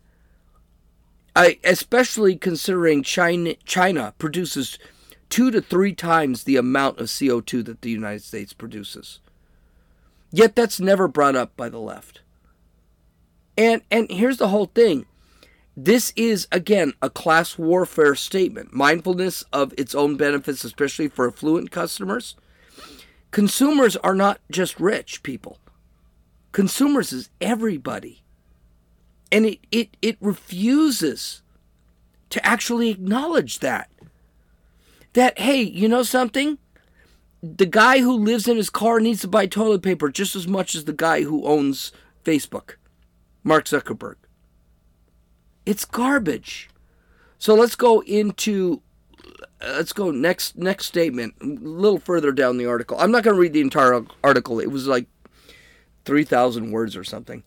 I, 1.36 1.60
especially 1.64 2.36
considering 2.36 3.04
China, 3.04 3.54
China 3.64 4.14
produces 4.18 4.80
two 5.30 5.52
to 5.52 5.62
three 5.62 5.94
times 5.94 6.44
the 6.44 6.58
amount 6.58 7.00
of 7.00 7.08
CO2 7.08 7.66
that 7.66 7.82
the 7.82 7.90
United 7.90 8.24
States 8.24 8.54
produces. 8.54 9.20
Yet 10.32 10.56
that's 10.56 10.80
never 10.80 11.08
brought 11.08 11.36
up 11.36 11.56
by 11.56 11.70
the 11.70 11.80
left. 11.80 12.22
And 13.58 13.82
and 13.92 14.10
here's 14.10 14.38
the 14.38 14.50
whole 14.50 14.68
thing. 14.68 15.06
This 15.76 16.14
is 16.16 16.48
again 16.52 16.94
a 17.02 17.10
class 17.10 17.58
warfare 17.58 18.16
statement. 18.16 18.74
Mindfulness 18.74 19.44
of 19.54 19.74
its 19.78 19.96
own 19.96 20.18
benefits, 20.18 20.64
especially 20.64 21.08
for 21.08 21.28
affluent 21.28 21.72
customers. 21.72 22.36
Consumers 23.32 23.96
are 23.98 24.16
not 24.16 24.40
just 24.50 24.80
rich 24.80 25.24
people. 25.24 25.60
Consumers 26.52 27.14
is 27.14 27.30
everybody. 27.40 28.24
And 29.32 29.46
it, 29.46 29.60
it, 29.72 29.98
it 30.02 30.18
refuses 30.20 31.44
to 32.32 32.44
actually 32.46 32.90
acknowledge 32.90 33.60
that. 33.60 33.90
That, 35.14 35.40
hey, 35.40 35.62
you 35.62 35.88
know 35.88 36.04
something? 36.04 36.58
The 37.42 37.66
guy 37.66 38.00
who 38.00 38.14
lives 38.14 38.48
in 38.48 38.58
his 38.58 38.70
car 38.70 39.00
needs 39.00 39.22
to 39.22 39.28
buy 39.28 39.48
toilet 39.48 39.82
paper 39.82 40.10
just 40.10 40.36
as 40.36 40.48
much 40.48 40.76
as 40.76 40.86
the 40.86 40.94
guy 40.94 41.24
who 41.24 41.46
owns 41.46 41.92
Facebook, 42.24 42.76
Mark 43.44 43.66
Zuckerberg. 43.66 44.16
It's 45.66 45.86
garbage. 45.86 46.70
So 47.38 47.56
let's 47.56 47.76
go 47.76 48.02
into 48.02 48.82
uh, 49.62 49.74
let's 49.78 49.94
go 49.94 50.12
next 50.12 50.58
next 50.58 50.86
statement 50.86 51.34
a 51.42 51.46
little 51.46 52.00
further 52.00 52.32
down 52.32 52.58
the 52.58 52.66
article. 52.66 52.98
I'm 53.00 53.12
not 53.12 53.24
going 53.24 53.36
to 53.36 53.42
read 53.42 53.54
the 53.54 53.62
entire 53.62 54.04
article. 54.24 54.60
It 54.60 54.72
was 54.72 54.88
like 54.88 55.08
3,000 56.06 56.72
words 56.72 56.96
or 56.98 57.04
something. 57.04 57.44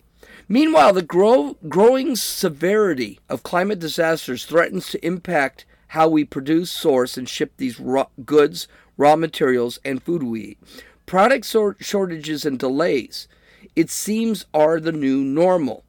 Meanwhile, 0.48 0.92
the 0.92 1.02
grow, 1.02 1.56
growing 1.68 2.16
severity 2.16 3.20
of 3.28 3.42
climate 3.42 3.78
disasters 3.78 4.44
threatens 4.44 4.88
to 4.90 5.04
impact 5.04 5.64
how 5.92 6.08
we 6.08 6.24
produce, 6.24 6.70
source, 6.70 7.18
and 7.18 7.28
ship 7.28 7.52
these 7.58 7.78
raw 7.78 8.06
goods, 8.24 8.66
raw 8.96 9.14
materials, 9.14 9.78
and 9.84 10.02
food 10.02 10.22
we 10.22 10.40
eat. 10.40 10.58
Product 11.04 11.44
shortages 11.80 12.46
and 12.46 12.58
delays, 12.58 13.28
it 13.76 13.90
seems, 13.90 14.46
are 14.54 14.80
the 14.80 14.90
new 14.90 15.22
normal. 15.22 15.84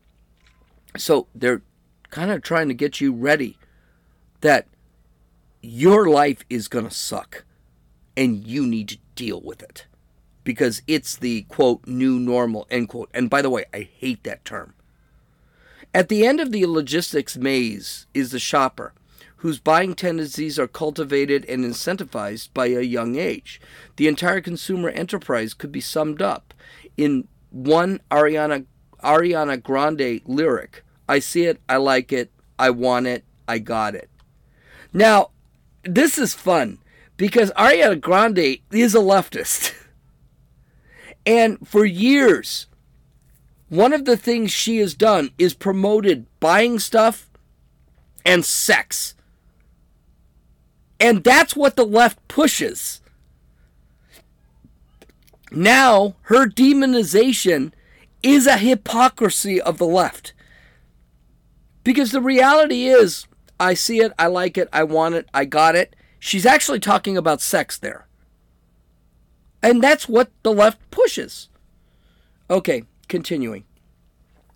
So 0.98 1.28
they're 1.34 1.62
kind 2.10 2.32
of 2.32 2.42
trying 2.42 2.68
to 2.68 2.74
get 2.74 3.00
you 3.00 3.14
ready 3.14 3.58
that 4.42 4.68
your 5.62 6.10
life 6.10 6.44
is 6.50 6.68
going 6.68 6.86
to 6.86 6.94
suck 6.94 7.46
and 8.18 8.46
you 8.46 8.68
need 8.68 8.90
to 8.90 8.98
deal 9.16 9.40
with 9.40 9.64
it 9.64 9.86
because 10.44 10.82
it's 10.86 11.16
the 11.16 11.44
quote 11.44 11.88
new 11.88 12.20
normal 12.20 12.68
end 12.70 12.90
quote. 12.90 13.10
And 13.14 13.30
by 13.30 13.42
the 13.42 13.50
way, 13.50 13.64
I 13.74 13.88
hate 13.98 14.26
that 14.26 14.44
term. 14.44 14.74
At 15.94 16.10
the 16.10 16.26
end 16.26 16.42
of 16.42 16.52
the 16.52 16.66
logistics 16.66 17.38
maze 17.38 18.06
is 18.14 18.32
the 18.32 18.40
shopper, 18.40 18.92
whose 19.44 19.60
buying 19.60 19.94
tendencies 19.94 20.58
are 20.58 20.70
cultivated 20.70 21.44
and 21.50 21.66
incentivized 21.66 22.48
by 22.54 22.68
a 22.68 22.80
young 22.80 23.18
age. 23.18 23.60
The 23.98 24.08
entire 24.08 24.40
consumer 24.40 24.88
enterprise 24.88 25.54
could 25.54 25.70
be 25.70 25.82
summed 25.82 26.22
up 26.22 26.54
in 26.96 27.28
one 27.50 28.00
Ariana 28.10 28.66
Ariana 29.04 29.62
Grande 29.62 30.22
lyric. 30.26 30.86
I 31.10 31.20
see 31.20 31.44
it, 31.44 31.60
I 31.68 31.76
like 31.76 32.14
it, 32.14 32.32
I 32.58 32.70
want 32.70 33.08
it, 33.08 33.26
I 33.46 33.60
got 33.60 33.96
it. 33.96 34.10
Now, 34.94 35.32
this 35.84 36.18
is 36.18 36.34
fun 36.34 36.80
because 37.18 37.52
Ariana 37.58 38.00
Grande 38.00 38.60
is 38.72 38.96
a 38.96 39.00
leftist. 39.00 39.74
And 41.26 41.66
for 41.66 41.86
years, 41.86 42.68
one 43.70 43.94
of 43.94 44.04
the 44.04 44.18
things 44.18 44.52
she 44.52 44.80
has 44.80 44.94
done 44.94 45.32
is 45.38 45.54
promoted 45.54 46.28
buying 46.42 46.80
stuff 46.80 47.30
and 48.26 48.44
sex. 48.44 49.16
And 51.04 51.22
that's 51.22 51.54
what 51.54 51.76
the 51.76 51.86
left 51.86 52.26
pushes. 52.30 53.02
Now, 55.52 56.16
her 56.24 56.48
demonization 56.48 57.74
is 58.24 58.48
a 58.48 58.58
hypocrisy 58.58 59.60
of 59.60 59.80
the 59.80 59.86
left. 59.86 60.32
Because 61.84 62.12
the 62.12 62.22
reality 62.22 62.86
is, 62.86 63.28
I 63.60 63.74
see 63.74 64.00
it, 64.00 64.14
I 64.18 64.28
like 64.28 64.58
it, 64.58 64.70
I 64.72 64.86
want 64.86 65.16
it, 65.16 65.28
I 65.34 65.44
got 65.44 65.76
it. 65.76 65.94
She's 66.20 66.46
actually 66.46 66.80
talking 66.80 67.18
about 67.18 67.42
sex 67.42 67.78
there. 67.78 68.08
And 69.62 69.84
that's 69.84 70.08
what 70.08 70.32
the 70.44 70.54
left 70.54 70.90
pushes. 70.90 71.50
Okay, 72.50 72.84
continuing. 73.10 73.66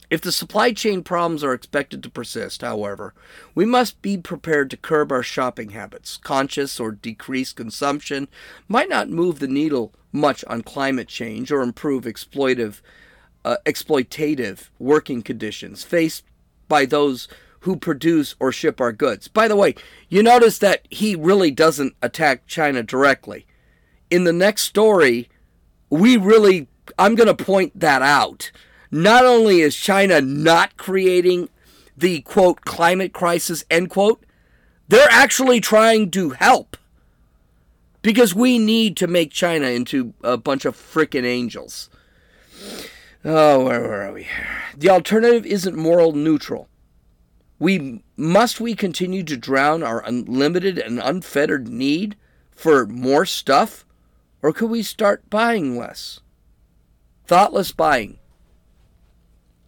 If 0.09 0.21
the 0.21 0.31
supply 0.31 0.71
chain 0.71 1.03
problems 1.03 1.43
are 1.43 1.53
expected 1.53 2.01
to 2.03 2.09
persist, 2.09 2.61
however, 2.61 3.13
we 3.53 3.65
must 3.65 4.01
be 4.01 4.17
prepared 4.17 4.71
to 4.71 4.77
curb 4.77 5.11
our 5.11 5.23
shopping 5.23 5.71
habits. 5.71 6.15
Conscious 6.17 6.79
or 6.79 6.91
decreased 6.91 7.57
consumption 7.57 8.29
might 8.69 8.87
not 8.87 9.09
move 9.09 9.39
the 9.39 9.49
needle 9.49 9.93
much 10.13 10.45
on 10.45 10.61
climate 10.63 11.09
change 11.09 11.51
or 11.51 11.61
improve 11.61 12.05
exploitive, 12.05 12.79
uh, 13.43 13.57
exploitative 13.65 14.69
working 14.79 15.21
conditions 15.21 15.83
faced 15.83 16.23
by 16.69 16.85
those 16.85 17.27
who 17.61 17.75
produce 17.75 18.33
or 18.39 18.51
ship 18.51 18.79
our 18.79 18.93
goods. 18.93 19.27
By 19.27 19.49
the 19.49 19.55
way, 19.57 19.75
you 20.07 20.23
notice 20.23 20.57
that 20.59 20.87
he 20.89 21.15
really 21.15 21.51
doesn't 21.51 21.95
attack 22.01 22.47
China 22.47 22.81
directly. 22.81 23.45
In 24.09 24.23
the 24.23 24.31
next 24.31 24.63
story, 24.63 25.27
we 25.89 26.15
really, 26.15 26.69
I'm 26.97 27.15
going 27.15 27.27
to 27.27 27.43
point 27.43 27.77
that 27.77 28.01
out. 28.01 28.51
Not 28.91 29.25
only 29.25 29.61
is 29.61 29.75
China 29.75 30.21
not 30.21 30.77
creating 30.77 31.49
the 31.97 32.21
quote 32.21 32.61
climate 32.61 33.13
crisis, 33.13 33.65
end 33.69 33.89
quote, 33.89 34.23
they're 34.87 35.07
actually 35.09 35.59
trying 35.59 36.11
to 36.11 36.29
help. 36.31 36.77
Because 38.01 38.33
we 38.33 38.57
need 38.57 38.95
to 38.97 39.07
make 39.07 39.31
China 39.31 39.67
into 39.67 40.13
a 40.23 40.37
bunch 40.37 40.63
of 40.63 40.77
freaking 40.77 41.25
angels. 41.25 41.89
Oh, 43.25 43.65
where, 43.65 43.81
where 43.81 44.09
are 44.09 44.13
we? 44.13 44.27
The 44.77 44.89
alternative 44.89 45.45
isn't 45.45 45.75
moral 45.75 46.13
neutral. 46.13 46.69
We 47.59 48.03
must 48.15 48.61
we 48.61 48.75
continue 48.75 49.23
to 49.23 49.35
drown 49.35 49.83
our 49.83 50.05
unlimited 50.05 50.77
and 50.77 50.99
unfettered 50.99 51.67
need 51.67 52.15
for 52.51 52.85
more 52.85 53.25
stuff, 53.25 53.83
or 54.41 54.53
could 54.53 54.69
we 54.69 54.83
start 54.83 55.29
buying 55.29 55.77
less? 55.77 56.21
Thoughtless 57.25 57.71
buying. 57.71 58.19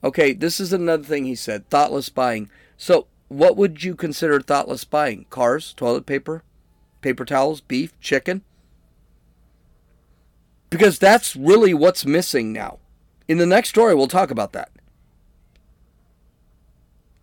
Okay, 0.04 0.34
this 0.34 0.60
is 0.60 0.72
another 0.72 1.04
thing 1.04 1.26
he 1.26 1.36
said 1.36 1.70
thoughtless 1.70 2.10
buying. 2.10 2.50
So, 2.78 3.08
what 3.28 3.58
would 3.58 3.84
you 3.84 3.96
consider 3.96 4.40
thoughtless 4.40 4.84
buying? 4.84 5.26
Cars, 5.30 5.74
toilet 5.74 6.06
paper, 6.06 6.44
paper 7.02 7.26
towels, 7.26 7.62
beef, 7.62 8.00
chicken? 8.00 8.44
Because 10.70 11.00
that's 11.00 11.36
really 11.36 11.74
what's 11.74 12.06
missing 12.06 12.54
now. 12.54 12.80
In 13.28 13.38
the 13.38 13.46
next 13.46 13.70
story, 13.70 13.94
we'll 13.94 14.08
talk 14.08 14.32
about 14.32 14.54
that 14.54 14.72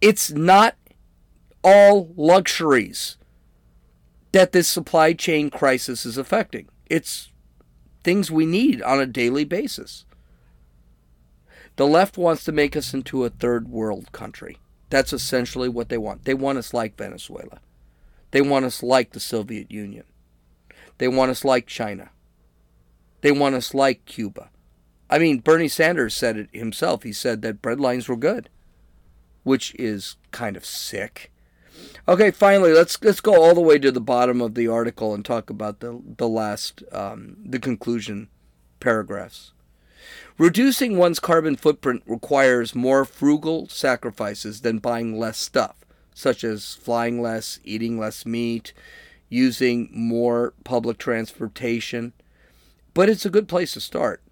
it's 0.01 0.31
not 0.31 0.77
all 1.65 2.12
luxuries 2.17 3.17
that 4.33 4.53
this 4.53 4.69
supply 4.69 5.12
chain 5.12 5.51
crisis 5.51 6.05
is 6.05 6.19
affecting. 6.19 6.69
It's 6.89 7.33
things 8.05 8.31
we 8.31 8.47
need 8.47 8.83
on 8.83 9.01
a 9.01 9.07
daily 9.07 9.45
basis. 9.45 10.05
The 11.77 11.87
left 11.87 12.17
wants 12.17 12.45
to 12.45 12.53
make 12.53 12.77
us 12.77 12.95
into 12.95 13.25
a 13.25 13.31
third 13.31 13.69
world 13.69 14.12
country. 14.12 14.59
That's 14.91 15.12
essentially 15.12 15.69
what 15.69 15.89
they 15.89 15.99
want. 15.99 16.25
They 16.25 16.35
want 16.35 16.59
us 16.59 16.73
like 16.73 16.97
Venezuela. 16.97 17.61
They 18.31 18.41
want 18.41 18.65
us 18.65 18.83
like 18.83 19.12
the 19.12 19.21
Soviet 19.21 19.71
Union. 19.71 20.05
They 20.99 21.09
want 21.09 21.31
us 21.31 21.45
like 21.45 21.67
China. 21.67 22.11
They 23.21 23.33
want 23.33 23.55
us 23.55 23.75
like 23.75 24.05
Cuba. 24.05 24.51
I 25.11 25.19
mean, 25.19 25.41
Bernie 25.41 25.69
Sanders 25.69 26.15
said 26.15 26.37
it 26.37 26.49
himself. 26.53 27.03
He 27.03 27.12
said 27.12 27.43
that 27.43 27.62
bread 27.62 27.81
lines 27.81 28.09
were 28.09 28.17
good 28.17 28.49
which 29.47 29.73
is 29.77 30.17
kind 30.33 30.57
of 30.57 30.65
sick. 30.67 31.31
Okay, 32.09 32.33
finally, 32.33 32.73
let's 32.73 33.01
let's 33.05 33.21
go 33.21 33.41
all 33.41 33.55
the 33.55 33.61
way 33.61 33.79
to 33.79 33.93
the 33.93 34.01
bottom 34.01 34.41
of 34.41 34.57
the 34.57 34.67
article 34.67 35.15
and 35.15 35.25
talk 35.25 35.51
about 35.51 35.79
the 35.79 36.03
the 36.17 36.29
last 36.29 36.83
um, 36.91 37.37
the 37.45 37.61
conclusion 37.61 38.29
paragraphs. 38.81 39.53
Reducing 40.38 40.96
one's 40.96 41.18
carbon 41.18 41.57
footprint 41.57 42.03
requires 42.07 42.75
more 42.75 43.05
frugal 43.05 43.68
sacrifices 43.68 44.61
than 44.61 44.79
buying 44.79 45.18
less 45.18 45.38
stuff, 45.38 45.77
such 46.14 46.44
as 46.44 46.75
flying 46.75 47.22
less, 47.22 47.59
eating 47.64 47.99
less 47.99 48.27
meat, 48.27 48.72
using 49.29 49.88
more 49.92 50.53
public 50.64 50.99
transportation. 50.99 52.12
But 52.92 53.09
it's 53.09 53.25
a 53.25 53.31
good 53.31 53.49
place 53.49 53.72
to 53.72 53.81
start. 53.81 54.22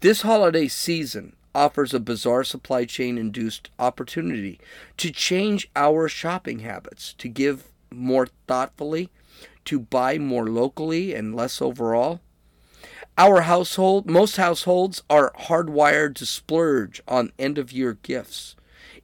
This 0.00 0.22
holiday 0.22 0.68
season, 0.68 1.36
offers 1.56 1.94
a 1.94 1.98
bizarre 1.98 2.44
supply 2.44 2.84
chain 2.84 3.16
induced 3.16 3.70
opportunity 3.78 4.60
to 4.98 5.10
change 5.10 5.70
our 5.74 6.06
shopping 6.06 6.58
habits, 6.58 7.14
to 7.14 7.28
give 7.28 7.72
more 7.90 8.28
thoughtfully, 8.46 9.08
to 9.64 9.80
buy 9.80 10.18
more 10.18 10.48
locally 10.48 11.14
and 11.14 11.34
less 11.34 11.62
overall. 11.62 12.20
Our 13.18 13.42
household, 13.42 14.08
most 14.08 14.36
households 14.36 15.02
are 15.08 15.32
hardwired 15.38 16.14
to 16.16 16.26
splurge 16.26 17.02
on 17.08 17.32
end 17.38 17.56
of 17.58 17.72
year 17.72 17.98
gifts. 18.02 18.56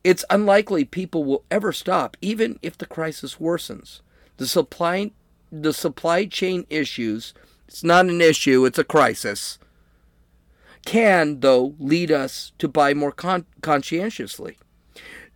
It's 0.04 0.24
unlikely 0.28 0.84
people 0.84 1.24
will 1.24 1.44
ever 1.50 1.72
stop, 1.72 2.16
even 2.20 2.58
if 2.60 2.76
the 2.76 2.86
crisis 2.86 3.36
worsens. 3.36 4.00
The 4.36 4.46
supply, 4.46 5.12
the 5.50 5.72
supply 5.72 6.26
chain 6.26 6.66
issues, 6.68 7.32
it's 7.66 7.84
not 7.84 8.06
an 8.06 8.20
issue, 8.20 8.64
it's 8.64 8.78
a 8.78 8.84
crisis 8.84 9.58
can, 10.84 11.40
though, 11.40 11.74
lead 11.78 12.10
us 12.10 12.52
to 12.58 12.68
buy 12.68 12.94
more 12.94 13.12
con- 13.12 13.46
conscientiously. 13.60 14.58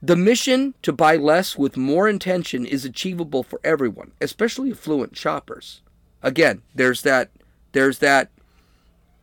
The 0.03 0.17
mission 0.17 0.75
to 0.83 0.93
buy 0.93 1.17
less 1.17 1.57
with 1.57 1.77
more 1.77 2.09
intention 2.09 2.67
is 2.67 2.85
achievable 2.85 3.43
for 3.43 3.61
everyone, 3.65 4.12
especially 4.21 4.71
affluent 4.71 5.17
shoppers. 5.17 5.81
Again, 6.23 6.62
there's 6.75 7.03
that 7.03 7.31
there's 7.73 7.99
that 7.99 8.31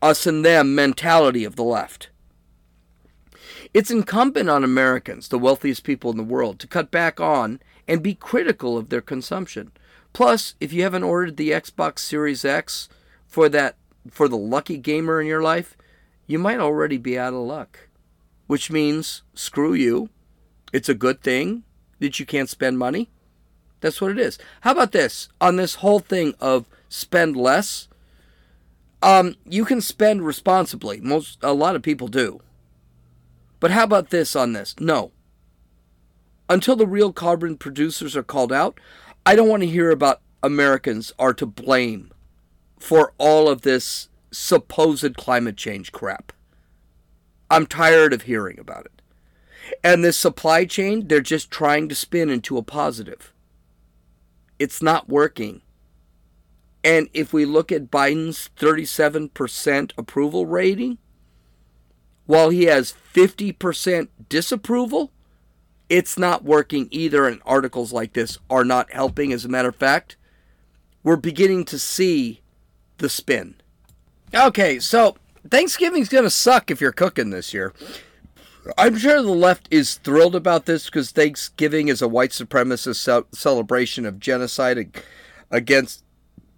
us 0.03 0.27
and 0.27 0.43
them 0.45 0.75
mentality 0.75 1.45
of 1.45 1.55
the 1.55 1.63
left. 1.63 2.09
It's 3.73 3.89
incumbent 3.89 4.49
on 4.49 4.63
Americans, 4.63 5.29
the 5.29 5.39
wealthiest 5.39 5.83
people 5.83 6.11
in 6.11 6.17
the 6.17 6.23
world, 6.23 6.59
to 6.59 6.67
cut 6.67 6.91
back 6.91 7.21
on 7.21 7.61
and 7.87 8.03
be 8.03 8.13
critical 8.13 8.77
of 8.77 8.89
their 8.89 9.01
consumption. 9.01 9.71
Plus, 10.11 10.55
if 10.59 10.73
you 10.73 10.83
haven't 10.83 11.03
ordered 11.03 11.37
the 11.37 11.51
Xbox 11.51 11.99
Series 11.99 12.43
X 12.43 12.89
for 13.25 13.47
that 13.49 13.77
for 14.11 14.27
the 14.27 14.37
lucky 14.37 14.77
gamer 14.77 15.21
in 15.21 15.25
your 15.25 15.41
life, 15.41 15.77
you 16.27 16.37
might 16.37 16.59
already 16.59 16.97
be 16.97 17.17
out 17.17 17.33
of 17.33 17.39
luck. 17.39 17.87
Which 18.45 18.69
means, 18.69 19.23
screw 19.33 19.73
you. 19.73 20.09
It's 20.73 20.89
a 20.89 20.93
good 20.93 21.21
thing 21.21 21.63
that 21.99 22.19
you 22.19 22.25
can't 22.25 22.49
spend 22.49 22.77
money. 22.77 23.09
That's 23.79 24.01
what 24.01 24.11
it 24.11 24.19
is. 24.19 24.37
How 24.61 24.73
about 24.73 24.91
this? 24.91 25.29
On 25.39 25.55
this 25.55 25.75
whole 25.75 25.99
thing 25.99 26.35
of 26.41 26.67
spend 26.89 27.37
less, 27.37 27.87
um, 29.03 29.35
you 29.45 29.65
can 29.65 29.81
spend 29.81 30.25
responsibly. 30.25 31.01
Most 31.01 31.37
a 31.43 31.53
lot 31.53 31.75
of 31.75 31.83
people 31.83 32.07
do. 32.07 32.39
But 33.59 33.71
how 33.71 33.83
about 33.83 34.09
this 34.09 34.35
on 34.35 34.53
this? 34.53 34.75
No. 34.79 35.11
Until 36.49 36.75
the 36.75 36.87
real 36.87 37.11
carbon 37.11 37.57
producers 37.57 38.15
are 38.15 38.23
called 38.23 38.51
out, 38.51 38.79
I 39.25 39.35
don't 39.35 39.49
want 39.49 39.61
to 39.61 39.69
hear 39.69 39.91
about 39.91 40.21
Americans 40.41 41.13
are 41.19 41.33
to 41.33 41.45
blame 41.45 42.11
for 42.79 43.13
all 43.17 43.49
of 43.49 43.61
this 43.61 44.09
supposed 44.31 45.15
climate 45.17 45.57
change 45.57 45.91
crap. 45.91 46.31
I'm 47.49 47.65
tired 47.65 48.13
of 48.13 48.23
hearing 48.23 48.57
about 48.57 48.85
it. 48.85 49.01
And 49.83 50.03
this 50.03 50.17
supply 50.17 50.65
chain, 50.65 51.07
they're 51.07 51.21
just 51.21 51.51
trying 51.51 51.89
to 51.89 51.95
spin 51.95 52.29
into 52.29 52.57
a 52.57 52.63
positive. 52.63 53.33
It's 54.59 54.81
not 54.81 55.09
working. 55.09 55.61
And 56.83 57.09
if 57.13 57.31
we 57.31 57.45
look 57.45 57.71
at 57.71 57.89
Biden's 57.89 58.49
37% 58.57 59.91
approval 59.97 60.45
rating, 60.45 60.97
while 62.25 62.49
he 62.49 62.65
has 62.65 62.93
50% 63.13 64.07
disapproval, 64.29 65.11
it's 65.89 66.17
not 66.17 66.43
working 66.43 66.87
either. 66.91 67.27
And 67.27 67.41
articles 67.45 67.93
like 67.93 68.13
this 68.13 68.37
are 68.49 68.65
not 68.65 68.91
helping. 68.91 69.31
As 69.31 69.45
a 69.45 69.49
matter 69.49 69.69
of 69.69 69.75
fact, 69.75 70.17
we're 71.03 71.15
beginning 71.15 71.65
to 71.65 71.79
see 71.79 72.41
the 72.97 73.09
spin. 73.09 73.55
Okay, 74.33 74.79
so 74.79 75.15
Thanksgiving's 75.49 76.09
going 76.09 76.23
to 76.23 76.29
suck 76.29 76.71
if 76.71 76.81
you're 76.81 76.91
cooking 76.91 77.29
this 77.29 77.53
year. 77.53 77.73
I'm 78.77 78.97
sure 78.97 79.21
the 79.21 79.29
left 79.29 79.67
is 79.69 79.95
thrilled 79.95 80.35
about 80.35 80.65
this 80.65 80.85
because 80.85 81.11
Thanksgiving 81.11 81.89
is 81.89 82.01
a 82.01 82.07
white 82.07 82.31
supremacist 82.31 82.95
ce- 82.95 83.37
celebration 83.37 84.05
of 84.05 84.19
genocide 84.19 85.01
against 85.51 86.02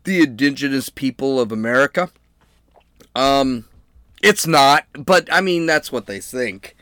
the 0.05 0.21
indigenous 0.21 0.89
people 0.89 1.39
of 1.39 1.51
America. 1.51 2.09
Um, 3.15 3.65
it's 4.23 4.47
not, 4.47 4.85
but 4.93 5.31
I 5.31 5.41
mean, 5.41 5.65
that's 5.65 5.91
what 5.91 6.05
they 6.05 6.19
think. 6.19 6.75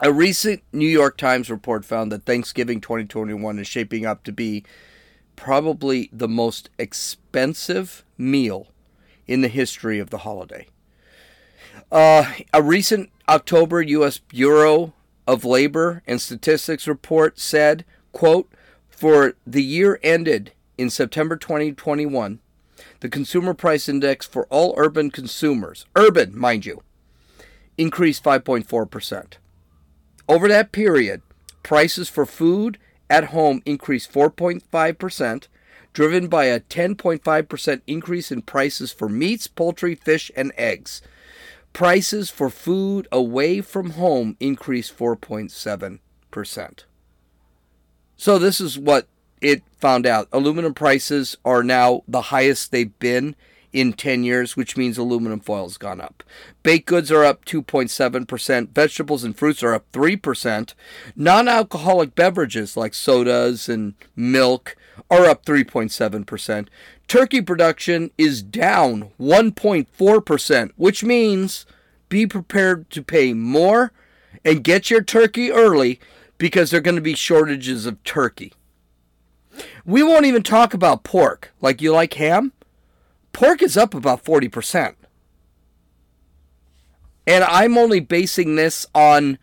A 0.00 0.12
recent 0.12 0.62
New 0.72 0.86
York 0.86 1.16
Times 1.16 1.50
report 1.50 1.84
found 1.84 2.12
that 2.12 2.24
Thanksgiving 2.24 2.80
2021 2.80 3.58
is 3.58 3.66
shaping 3.66 4.06
up 4.06 4.22
to 4.24 4.32
be 4.32 4.64
probably 5.34 6.08
the 6.12 6.28
most 6.28 6.70
expensive 6.78 8.04
meal 8.16 8.68
in 9.26 9.40
the 9.40 9.48
history 9.48 9.98
of 9.98 10.10
the 10.10 10.18
holiday. 10.18 10.66
Uh, 11.90 12.32
a 12.52 12.62
recent 12.62 13.10
October 13.28 13.82
U.S. 13.82 14.18
Bureau 14.18 14.92
of 15.26 15.44
Labor 15.44 16.02
and 16.06 16.20
Statistics 16.20 16.86
report 16.86 17.38
said, 17.38 17.84
quote, 18.12 18.50
for 18.88 19.34
the 19.46 19.62
year 19.62 19.98
ended 20.02 20.52
in 20.78 20.88
September 20.88 21.36
2021, 21.36 22.38
the 23.00 23.08
consumer 23.08 23.52
price 23.52 23.88
index 23.88 24.26
for 24.26 24.46
all 24.46 24.74
urban 24.76 25.10
consumers, 25.10 25.84
urban, 25.96 26.38
mind 26.38 26.64
you, 26.64 26.82
increased 27.76 28.22
5.4%. 28.24 29.34
Over 30.28 30.48
that 30.48 30.72
period, 30.72 31.22
prices 31.62 32.08
for 32.08 32.24
food 32.24 32.78
at 33.10 33.26
home 33.26 33.62
increased 33.64 34.12
4.5%, 34.12 35.48
driven 35.92 36.28
by 36.28 36.44
a 36.44 36.60
10.5% 36.60 37.80
increase 37.86 38.30
in 38.30 38.42
prices 38.42 38.92
for 38.92 39.08
meats, 39.08 39.46
poultry, 39.46 39.94
fish, 39.94 40.30
and 40.36 40.52
eggs. 40.56 41.02
Prices 41.72 42.30
for 42.30 42.50
food 42.50 43.08
away 43.10 43.60
from 43.60 43.90
home 43.90 44.36
increased 44.38 44.96
4.7%. 44.96 46.84
So, 48.16 48.38
this 48.38 48.60
is 48.60 48.78
what 48.78 49.06
it 49.40 49.62
found 49.78 50.06
out. 50.06 50.28
Aluminum 50.32 50.74
prices 50.74 51.36
are 51.44 51.62
now 51.62 52.02
the 52.08 52.22
highest 52.22 52.70
they've 52.70 52.98
been 52.98 53.36
in 53.72 53.92
10 53.92 54.24
years, 54.24 54.56
which 54.56 54.76
means 54.76 54.96
aluminum 54.96 55.40
foil 55.40 55.64
has 55.64 55.76
gone 55.76 56.00
up. 56.00 56.22
Baked 56.62 56.86
goods 56.86 57.12
are 57.12 57.24
up 57.24 57.44
2.7%. 57.44 58.70
Vegetables 58.70 59.24
and 59.24 59.36
fruits 59.36 59.62
are 59.62 59.74
up 59.74 59.90
3%. 59.92 60.74
Non 61.14 61.48
alcoholic 61.48 62.14
beverages 62.14 62.76
like 62.76 62.94
sodas 62.94 63.68
and 63.68 63.94
milk 64.16 64.76
are 65.10 65.26
up 65.26 65.44
3.7%. 65.44 66.68
Turkey 67.06 67.40
production 67.40 68.10
is 68.18 68.42
down 68.42 69.10
1.4%, 69.20 70.70
which 70.76 71.04
means 71.04 71.66
be 72.08 72.26
prepared 72.26 72.88
to 72.90 73.02
pay 73.02 73.32
more 73.32 73.92
and 74.44 74.64
get 74.64 74.90
your 74.90 75.02
turkey 75.02 75.50
early 75.50 76.00
because 76.38 76.70
there 76.70 76.78
are 76.78 76.82
going 76.82 76.94
to 76.94 77.00
be 77.00 77.14
shortages 77.14 77.86
of 77.86 78.02
turkey. 78.04 78.52
We 79.84 80.02
won't 80.02 80.26
even 80.26 80.42
talk 80.42 80.74
about 80.74 81.04
pork. 81.04 81.52
Like 81.60 81.80
you 81.80 81.92
like 81.92 82.14
ham? 82.14 82.52
Pork 83.32 83.62
is 83.62 83.76
up 83.76 83.94
about 83.94 84.24
40%. 84.24 84.94
And 87.26 87.44
I'm 87.44 87.76
only 87.76 88.00
basing 88.00 88.56
this 88.56 88.86
on 88.94 89.38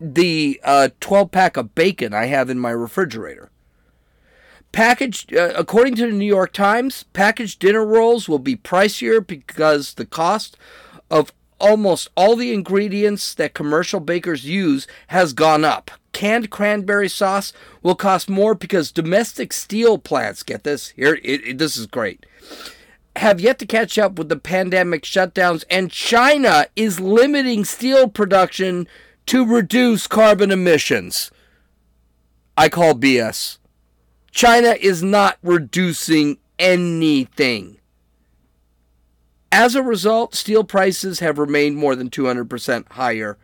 the 0.00 0.60
uh, 0.64 0.88
12 1.00 1.30
pack 1.30 1.56
of 1.56 1.74
bacon 1.74 2.12
I 2.12 2.26
have 2.26 2.50
in 2.50 2.58
my 2.58 2.70
refrigerator. 2.70 3.50
Packaged, 4.72 5.34
uh, 5.34 5.52
according 5.56 5.94
to 5.96 6.06
the 6.06 6.12
New 6.12 6.26
York 6.26 6.52
Times, 6.52 7.04
packaged 7.12 7.60
dinner 7.60 7.86
rolls 7.86 8.28
will 8.28 8.38
be 8.38 8.56
pricier 8.56 9.24
because 9.24 9.94
the 9.94 10.04
cost 10.06 10.56
of 11.10 11.32
almost 11.60 12.08
all 12.16 12.36
the 12.36 12.52
ingredients 12.52 13.34
that 13.34 13.54
commercial 13.54 14.00
bakers 14.00 14.44
use 14.44 14.86
has 15.08 15.32
gone 15.32 15.64
up. 15.64 15.90
Canned 16.12 16.50
cranberry 16.50 17.08
sauce 17.08 17.52
will 17.82 17.94
cost 17.94 18.28
more 18.28 18.54
because 18.54 18.90
domestic 18.90 19.52
steel 19.52 19.98
plants, 19.98 20.42
get 20.42 20.64
this, 20.64 20.88
here, 20.90 21.18
it, 21.22 21.46
it, 21.46 21.58
this 21.58 21.76
is 21.76 21.86
great, 21.86 22.26
have 23.16 23.40
yet 23.40 23.58
to 23.58 23.66
catch 23.66 23.98
up 23.98 24.18
with 24.18 24.28
the 24.28 24.36
pandemic 24.36 25.02
shutdowns, 25.02 25.64
and 25.70 25.90
China 25.90 26.66
is 26.76 27.00
limiting 27.00 27.64
steel 27.64 28.08
production 28.08 28.88
to 29.26 29.44
reduce 29.44 30.06
carbon 30.06 30.50
emissions. 30.50 31.30
I 32.56 32.68
call 32.68 32.94
BS. 32.94 33.58
China 34.30 34.76
is 34.80 35.02
not 35.02 35.38
reducing 35.42 36.38
anything. 36.58 37.77
As 39.58 39.74
a 39.74 39.82
result, 39.82 40.36
steel 40.36 40.62
prices 40.62 41.18
have 41.18 41.36
remained 41.36 41.74
more 41.74 41.96
than 41.96 42.10
200% 42.10 42.92
higher 42.92 43.36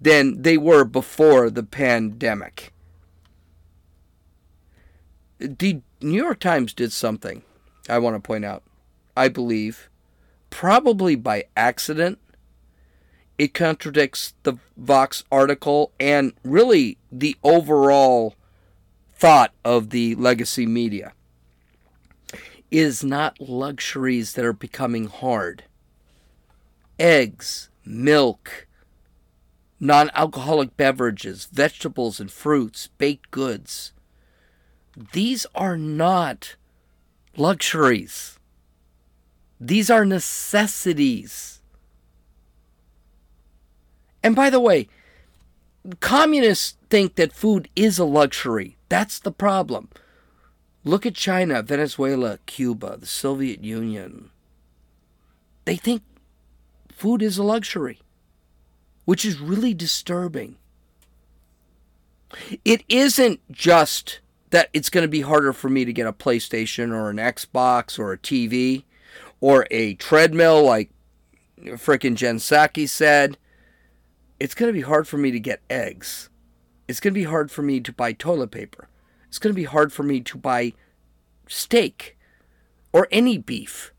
than 0.00 0.42
they 0.42 0.58
were 0.58 0.82
before 0.84 1.48
the 1.48 1.62
pandemic. 1.62 2.72
The 5.38 5.80
New 6.00 6.20
York 6.20 6.40
Times 6.40 6.74
did 6.74 6.90
something 6.90 7.44
I 7.88 8.00
want 8.00 8.16
to 8.16 8.20
point 8.20 8.44
out. 8.44 8.64
I 9.16 9.28
believe, 9.28 9.88
probably 10.50 11.14
by 11.14 11.44
accident. 11.56 12.18
It 13.38 13.54
contradicts 13.54 14.34
the 14.42 14.54
Vox 14.76 15.22
article 15.30 15.92
and 16.00 16.32
really 16.42 16.98
the 17.12 17.36
overall 17.44 18.34
thought 19.14 19.52
of 19.64 19.90
the 19.90 20.16
legacy 20.16 20.66
media 20.66 21.12
is 22.70 23.02
not 23.02 23.40
luxuries 23.40 24.34
that 24.34 24.44
are 24.44 24.52
becoming 24.52 25.06
hard. 25.06 25.64
Eggs, 26.98 27.70
milk, 27.84 28.66
non 29.80 30.10
alcoholic 30.14 30.76
beverages, 30.76 31.46
vegetables 31.46 32.20
and 32.20 32.30
fruits, 32.30 32.88
baked 32.98 33.30
goods. 33.30 33.92
These 35.12 35.46
are 35.54 35.76
not 35.76 36.56
luxuries. 37.36 38.38
These 39.60 39.90
are 39.90 40.04
necessities. 40.04 41.60
And 44.22 44.36
by 44.36 44.50
the 44.50 44.60
way, 44.60 44.88
communists 46.00 46.76
think 46.90 47.14
that 47.14 47.32
food 47.32 47.68
is 47.74 47.98
a 47.98 48.04
luxury. 48.04 48.76
That's 48.88 49.18
the 49.18 49.32
problem. 49.32 49.88
Look 50.82 51.04
at 51.04 51.14
China, 51.14 51.62
Venezuela, 51.62 52.38
Cuba, 52.46 52.96
the 52.98 53.06
Soviet 53.06 53.62
Union. 53.62 54.30
They 55.66 55.76
think 55.76 56.02
food 56.88 57.20
is 57.20 57.36
a 57.36 57.42
luxury, 57.42 58.00
which 59.04 59.24
is 59.24 59.40
really 59.40 59.74
disturbing. 59.74 60.56
It 62.64 62.82
isn't 62.88 63.40
just 63.50 64.20
that 64.50 64.70
it's 64.72 64.88
going 64.88 65.02
to 65.02 65.08
be 65.08 65.20
harder 65.20 65.52
for 65.52 65.68
me 65.68 65.84
to 65.84 65.92
get 65.92 66.06
a 66.06 66.12
PlayStation 66.12 66.92
or 66.92 67.10
an 67.10 67.16
Xbox 67.16 67.98
or 67.98 68.12
a 68.12 68.18
TV 68.18 68.84
or 69.40 69.66
a 69.70 69.94
treadmill 69.94 70.64
like 70.64 70.90
frickin' 71.58 72.14
Jen 72.14 72.38
Psaki 72.38 72.88
said. 72.88 73.36
It's 74.38 74.54
going 74.54 74.70
to 74.70 74.78
be 74.78 74.80
hard 74.80 75.06
for 75.06 75.18
me 75.18 75.30
to 75.30 75.40
get 75.40 75.60
eggs. 75.68 76.30
It's 76.88 77.00
going 77.00 77.12
to 77.12 77.20
be 77.20 77.24
hard 77.24 77.50
for 77.50 77.60
me 77.62 77.80
to 77.80 77.92
buy 77.92 78.12
toilet 78.12 78.50
paper 78.50 78.88
it's 79.30 79.38
going 79.38 79.54
to 79.54 79.56
be 79.56 79.62
hard 79.62 79.92
for 79.92 80.02
me 80.02 80.20
to 80.22 80.36
buy 80.36 80.72
steak 81.46 82.18
or 82.92 83.06
any 83.12 83.38
beef. 83.38 83.92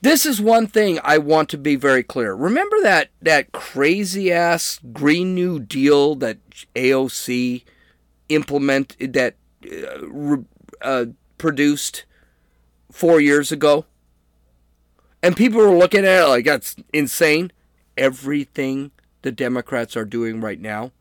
This 0.00 0.24
is 0.24 0.40
one 0.40 0.66
thing 0.66 0.98
I 1.04 1.18
want 1.18 1.50
to 1.50 1.58
be 1.58 1.76
very 1.76 2.02
clear. 2.02 2.32
Remember 2.32 2.80
that 2.82 3.10
that 3.20 3.52
crazy 3.52 4.32
ass 4.32 4.80
Green 4.94 5.34
New 5.34 5.60
Deal 5.60 6.14
that 6.14 6.38
AOC 6.74 7.64
implemented 8.30 9.12
that 9.12 9.34
uh, 9.70 10.36
uh, 10.80 11.04
produced 11.36 12.06
four 12.90 13.20
years 13.20 13.52
ago, 13.52 13.84
and 15.22 15.36
people 15.36 15.60
were 15.60 15.76
looking 15.76 16.06
at 16.06 16.22
it 16.22 16.28
like 16.28 16.46
that's 16.46 16.74
insane. 16.94 17.52
Everything 17.98 18.92
the 19.20 19.32
Democrats 19.32 19.94
are 19.94 20.06
doing 20.06 20.40
right 20.40 20.60
now 20.60 20.92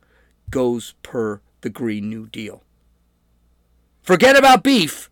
goes 0.49 0.95
per 1.01 1.39
the 1.62 1.69
Green 1.69 2.10
New 2.10 2.28
Deal. 2.28 2.64
Forget 4.05 4.37
about 4.37 4.63
beef. 4.63 5.09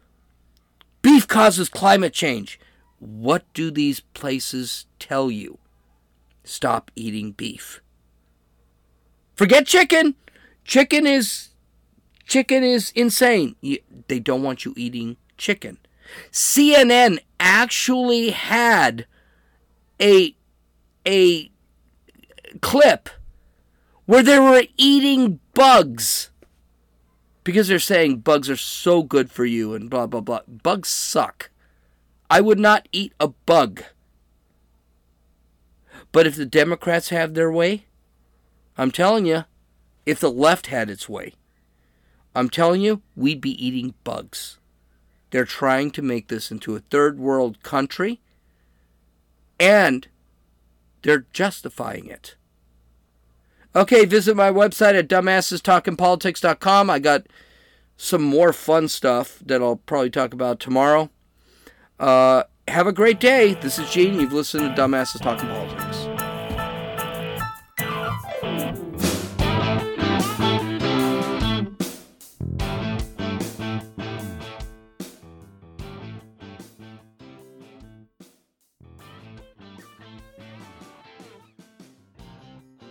Beef 1.02 1.28
causes 1.28 1.68
climate 1.68 2.14
change. 2.14 2.60
What 3.00 3.44
do 3.56 3.72
these 3.72 4.02
places 4.02 4.86
tell 5.00 5.32
you? 5.32 5.58
Stop 6.44 6.92
eating 6.96 7.32
beef. 7.32 7.82
Forget 9.36 9.66
chicken. 9.66 10.14
Chicken 10.64 11.08
is 11.08 11.50
chicken 12.28 12.64
is 12.64 12.92
insane. 12.96 13.56
they 14.08 14.20
don't 14.20 14.44
want 14.44 14.64
you 14.64 14.76
eating 14.78 15.18
chicken. 15.38 15.80
CNN 16.32 17.18
actually 17.40 18.30
had 18.30 19.08
a 20.00 20.36
a 21.08 21.50
clip 22.62 23.10
where 24.06 24.22
they 24.22 24.38
were 24.38 24.64
eating 24.78 25.40
bugs 25.56 26.30
because 27.44 27.68
they're 27.68 27.80
saying 27.80 28.18
bugs 28.18 28.50
are 28.50 28.58
so 28.58 29.04
good 29.04 29.32
for 29.32 29.46
you 29.46 29.74
and 29.74 29.90
blah, 29.90 30.08
blah, 30.08 30.22
blah. 30.22 30.42
Bugs 30.48 30.90
suck. 30.90 31.50
I 32.30 32.42
would 32.42 32.60
not 32.60 32.88
eat 32.92 33.14
a 33.20 33.28
bug. 33.28 33.84
But 36.12 36.28
if 36.28 36.36
the 36.36 36.46
Democrats 36.46 37.10
have 37.10 37.34
their 37.34 37.52
way, 37.52 37.86
I'm 38.78 38.92
telling 38.92 39.26
you, 39.26 39.46
if 40.06 40.20
the 40.20 40.32
left 40.32 40.68
had 40.68 40.90
its 40.90 41.10
way, 41.10 41.34
I'm 42.36 42.50
telling 42.50 42.82
you, 42.82 43.02
we'd 43.16 43.42
be 43.42 43.66
eating 43.66 43.94
bugs. 44.04 44.58
They're 45.32 45.46
trying 45.46 45.92
to 45.92 46.02
make 46.02 46.28
this 46.28 46.52
into 46.52 46.76
a 46.76 46.80
third 46.80 47.20
world 47.20 47.62
country, 47.64 48.22
and 49.60 50.08
they're 51.02 51.26
justifying 51.34 52.08
it. 52.08 52.36
Okay, 53.76 54.06
visit 54.06 54.36
my 54.36 54.52
website 54.52 54.94
at 54.94 55.08
dumbassestalkingpolitics.com. 55.08 56.90
I 56.90 57.00
got 57.00 57.26
some 57.98 58.22
more 58.22 58.54
fun 58.54 58.88
stuff 58.88 59.40
that 59.46 59.62
I'll 59.62 59.78
probably 59.78 60.12
talk 60.12 60.34
about 60.34 60.60
tomorrow. 60.60 61.10
Uh, 62.00 62.44
have 62.68 62.88
a 62.88 62.94
great 62.94 63.20
day. 63.20 63.56
This 63.56 63.80
is 63.80 63.90
Gene. 63.90 64.20
You've 64.20 64.34
listened 64.34 64.76
to 64.76 64.82
Dumbasses 64.82 65.22
Talking 65.22 65.50
Politics. 65.50 65.83